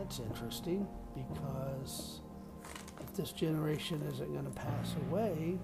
That's 0.04 0.18
interesting 0.18 0.86
because 1.14 2.20
if 3.00 3.14
this 3.14 3.32
generation 3.32 4.02
isn't 4.12 4.32
going 4.32 4.44
to 4.44 4.50
pass 4.50 4.94
away, 5.08 5.58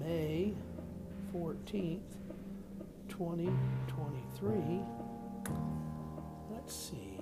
May 0.00 0.54
14th, 1.34 2.00
2023, 3.08 4.80
let's 6.52 6.74
see, 6.74 7.13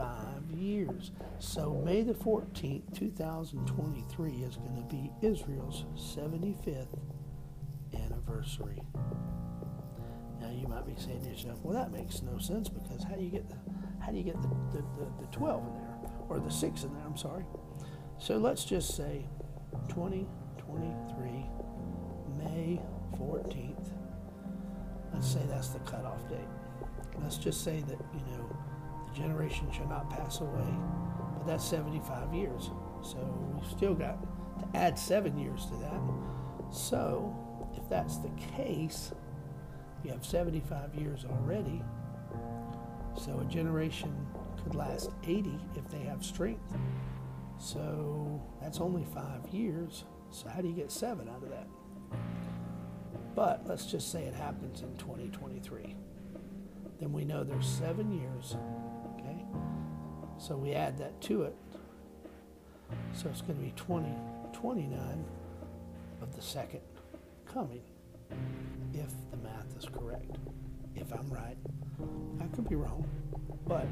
75 0.00 0.50
years. 0.58 1.10
So 1.38 1.82
May 1.84 2.02
the 2.02 2.14
14th, 2.14 2.96
2023 2.96 4.30
is 4.30 4.56
going 4.56 4.76
to 4.76 4.94
be 4.94 5.10
Israel's 5.20 5.84
75th 5.94 6.98
anniversary. 7.94 8.80
Now 10.40 10.50
you 10.50 10.66
might 10.68 10.86
be 10.86 10.94
saying 10.96 11.22
to 11.24 11.30
yourself, 11.30 11.58
"Well, 11.62 11.74
that 11.74 11.92
makes 11.92 12.22
no 12.22 12.38
sense 12.38 12.68
because 12.68 13.04
how 13.04 13.14
do 13.14 13.22
you 13.22 13.30
get 13.30 13.48
the 13.50 13.56
how 14.00 14.10
do 14.10 14.16
you 14.16 14.24
get 14.24 14.40
the, 14.40 14.48
the, 14.72 14.82
the, 14.98 15.06
the 15.20 15.26
12 15.32 15.66
in 15.66 15.74
there 15.74 15.98
or 16.30 16.40
the 16.40 16.50
6 16.50 16.82
in 16.82 16.94
there? 16.94 17.04
I'm 17.04 17.16
sorry." 17.16 17.44
So 18.18 18.38
let's 18.38 18.64
just 18.64 18.96
say 18.96 19.26
2023 19.88 21.30
May 22.38 22.80
14th. 23.18 23.90
Let's 25.12 25.30
say 25.30 25.40
that's 25.48 25.68
the 25.68 25.80
cutoff 25.80 26.26
date. 26.28 26.38
Let's 27.20 27.36
just 27.36 27.62
say 27.62 27.80
that, 27.80 27.98
you 28.14 28.20
know, 28.32 28.56
generation 29.14 29.70
shall 29.72 29.88
not 29.88 30.10
pass 30.10 30.40
away, 30.40 30.74
but 31.36 31.46
that's 31.46 31.64
75 31.64 32.34
years. 32.34 32.70
So 33.02 33.18
we've 33.54 33.70
still 33.70 33.94
got 33.94 34.18
to 34.60 34.78
add 34.78 34.98
seven 34.98 35.38
years 35.38 35.66
to 35.66 35.74
that. 35.76 36.00
So 36.70 37.34
if 37.76 37.88
that's 37.88 38.18
the 38.18 38.30
case, 38.56 39.12
you 40.04 40.10
have 40.10 40.24
75 40.24 40.94
years 40.94 41.24
already. 41.24 41.82
So 43.16 43.40
a 43.40 43.44
generation 43.44 44.14
could 44.62 44.74
last 44.74 45.10
80 45.24 45.58
if 45.76 45.88
they 45.88 46.00
have 46.00 46.24
strength. 46.24 46.76
So 47.58 48.40
that's 48.60 48.80
only 48.80 49.04
five 49.14 49.46
years. 49.52 50.04
So 50.30 50.48
how 50.48 50.60
do 50.60 50.68
you 50.68 50.74
get 50.74 50.90
seven 50.90 51.28
out 51.28 51.42
of 51.42 51.50
that? 51.50 51.66
But 53.34 53.66
let's 53.66 53.86
just 53.86 54.10
say 54.10 54.24
it 54.24 54.34
happens 54.34 54.82
in 54.82 54.96
2023. 54.96 55.96
Then 56.98 57.12
we 57.12 57.24
know 57.24 57.44
there's 57.44 57.66
seven 57.66 58.12
years. 58.12 58.56
So 60.40 60.56
we 60.56 60.72
add 60.72 60.96
that 60.98 61.20
to 61.22 61.42
it. 61.42 61.54
So 63.12 63.28
it's 63.28 63.42
going 63.42 63.58
to 63.58 63.64
be 63.64 63.72
20, 63.76 64.08
29 64.54 65.24
of 66.22 66.34
the 66.34 66.40
second 66.40 66.80
coming, 67.46 67.82
if 68.94 69.10
the 69.30 69.36
math 69.36 69.76
is 69.78 69.84
correct. 69.84 70.38
If 70.96 71.12
I'm 71.12 71.28
right, 71.28 71.58
I 72.40 72.46
could 72.56 72.66
be 72.68 72.74
wrong. 72.74 73.06
But 73.66 73.86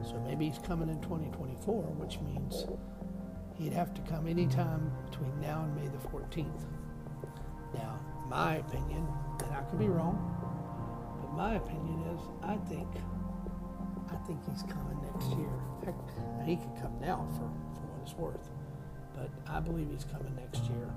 So 0.04 0.18
maybe 0.20 0.48
he's 0.48 0.58
coming 0.58 0.88
in 0.88 1.00
2024, 1.00 1.82
which 1.94 2.20
means 2.20 2.66
he'd 3.54 3.72
have 3.72 3.94
to 3.94 4.02
come 4.02 4.26
anytime 4.26 4.92
between 5.10 5.40
now 5.40 5.62
and 5.62 5.74
May 5.74 5.88
the 5.88 5.98
14th. 6.08 6.66
Now, 7.74 7.98
my 8.28 8.56
opinion, 8.56 9.06
and 9.42 9.54
I 9.54 9.62
could 9.62 9.78
be 9.78 9.88
wrong, 9.88 10.33
my 11.36 11.54
opinion 11.54 12.02
is 12.14 12.20
I 12.42 12.56
think 12.68 12.88
I 14.10 14.16
think 14.26 14.38
he's 14.48 14.62
coming 14.62 14.98
next 15.12 15.30
year. 15.36 15.50
Heck, 15.84 16.46
he 16.46 16.56
could 16.56 16.74
come 16.80 16.96
now 17.00 17.26
for, 17.32 17.48
for 17.74 17.86
what 17.86 18.02
it's 18.02 18.14
worth, 18.14 18.50
but 19.14 19.30
I 19.46 19.60
believe 19.60 19.88
he's 19.90 20.04
coming 20.04 20.34
next 20.36 20.62
year. 20.64 20.90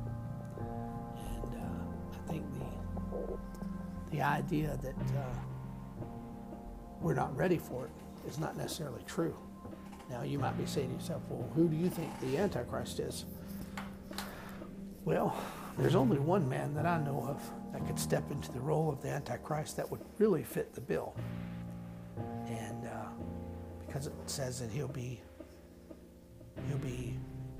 And 0.60 1.56
uh, 1.56 2.13
I 2.13 2.32
think 2.32 2.45
the 2.54 4.15
the 4.15 4.21
idea 4.21 4.78
that 4.82 5.17
uh, 5.17 5.36
we're 7.02 7.15
not 7.15 7.36
ready 7.36 7.58
for 7.58 7.86
it 7.86 7.91
is 8.28 8.38
not 8.38 8.56
necessarily 8.58 9.02
true. 9.06 9.36
Now, 10.10 10.23
you 10.23 10.39
might 10.39 10.58
be 10.58 10.65
saying 10.65 10.89
to 10.89 10.93
yourself, 10.95 11.21
well, 11.30 11.50
who 11.54 11.67
do 11.67 11.76
you 11.76 11.89
think 11.89 12.17
the 12.21 12.38
Antichrist 12.38 13.00
is? 13.00 13.26
Well, 15.04 15.36
there's 15.78 15.95
only 15.95 16.17
one 16.17 16.47
man 16.47 16.73
that 16.76 16.86
I 16.86 17.00
know 17.00 17.26
of 17.28 17.67
could 17.88 17.97
step 17.97 18.30
into 18.32 18.52
the 18.52 18.60
role 18.60 18.89
of 18.89 19.02
the 19.02 19.10
Antichrist 19.10 19.78
that 19.78 19.89
would 19.89 20.02
really 20.17 20.43
fit 20.43 20.73
the 20.73 20.82
bill. 20.82 21.15
And 22.47 22.86
uh, 22.86 23.10
because 23.86 24.08
it 24.08 24.13
says 24.26 24.60
that 24.60 24.69
he'll 24.69 24.88
be 24.89 25.21
he'll 26.67 26.78
be 26.78 27.17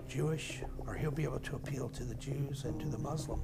Jewish 0.08 0.62
or 0.86 0.96
he'll 0.96 1.12
be 1.12 1.24
able 1.24 1.40
to 1.40 1.56
appeal 1.56 1.90
to 1.90 2.04
the 2.04 2.16
Jews 2.16 2.66
and 2.66 2.80
to 2.80 2.88
the 2.88 2.98
Muslim. 2.98 3.42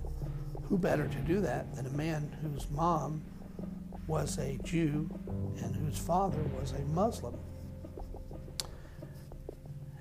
Who 0.63 0.77
better 0.77 1.07
to 1.07 1.17
do 1.19 1.39
that 1.41 1.73
than 1.75 1.85
a 1.85 1.91
man 1.91 2.35
whose 2.41 2.69
mom 2.69 3.23
was 4.07 4.37
a 4.37 4.57
Jew 4.63 5.09
and 5.61 5.75
whose 5.75 5.97
father 5.97 6.41
was 6.59 6.73
a 6.73 6.81
Muslim? 6.93 7.37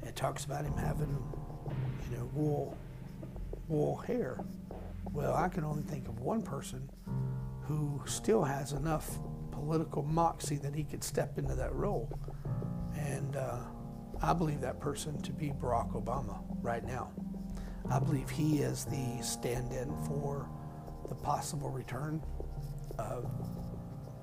It 0.05 0.17
talks 0.17 0.45
about 0.45 0.65
him 0.65 0.77
having, 0.77 1.17
you 2.11 2.17
know, 2.17 2.31
wool, 2.35 2.77
wool 3.69 3.97
hair. 3.99 4.41
Well, 5.13 5.35
I 5.35 5.49
can 5.49 5.65
only 5.65 5.83
think 5.83 6.09
of 6.09 6.21
one 6.21 6.43
person 6.43 6.89
who 7.63 8.01
still 8.07 8.43
has 8.43 8.73
enough 8.73 9.19
political 9.51 10.03
moxie 10.03 10.57
that 10.57 10.75
he 10.75 10.85
could 10.85 11.05
step 11.05 11.39
into 11.39 11.55
that 11.55 11.75
role. 11.75 12.11
And 12.97 13.37
uh, 13.37 13.59
I 14.23 14.33
believe 14.33 14.61
that 14.63 14.81
person 14.81 15.21
to 15.23 15.33
be 15.33 15.51
Barack 15.51 15.93
Obama 15.93 16.43
right 16.63 16.85
now. 16.85 17.11
I 17.91 17.99
believe 17.99 18.31
he 18.31 18.61
is 18.61 18.85
the 18.87 19.23
stand 19.23 19.73
in 19.73 19.95
for 20.07 20.49
the 21.09 21.15
possible 21.15 21.69
return 21.69 22.23
of, 22.99 23.25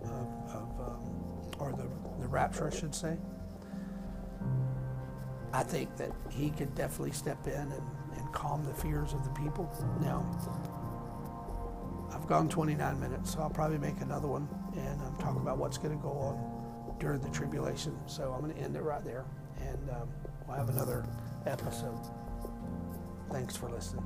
of, 0.04 0.28
of 0.48 0.80
um, 0.80 1.52
or 1.60 1.72
the, 1.74 1.88
the 2.22 2.28
rapture, 2.28 2.68
I 2.68 2.76
should 2.76 2.96
say. 2.96 3.18
I 5.52 5.64
think 5.64 5.96
that 5.98 6.12
he 6.30 6.52
could 6.52 6.74
definitely 6.76 7.12
step 7.12 7.46
in 7.48 7.54
and, 7.54 7.84
and 8.18 8.34
calm 8.34 8.64
the 8.64 8.74
fears 8.74 9.14
of 9.14 9.24
the 9.24 9.32
people. 9.32 9.70
Now, 10.02 10.26
gone 12.30 12.48
29 12.48 13.00
minutes, 13.00 13.34
so 13.34 13.40
I'll 13.40 13.50
probably 13.50 13.80
make 13.80 14.00
another 14.02 14.28
one 14.28 14.48
and 14.76 15.02
um, 15.02 15.16
talk 15.18 15.36
about 15.36 15.58
what's 15.58 15.80
going 15.80 15.98
to 15.98 16.02
go 16.02 16.12
on 16.12 16.98
during 17.00 17.20
the 17.22 17.30
tribulation. 17.30 17.98
So 18.06 18.32
I'm 18.32 18.42
going 18.42 18.54
to 18.54 18.62
end 18.62 18.76
it 18.76 18.84
right 18.84 19.04
there, 19.04 19.26
and 19.60 19.90
um, 19.90 20.10
we'll 20.48 20.56
have 20.56 20.70
another 20.70 21.06
episode. 21.48 22.00
Thanks 23.32 23.58
for 23.58 23.70
listening. 23.70 24.06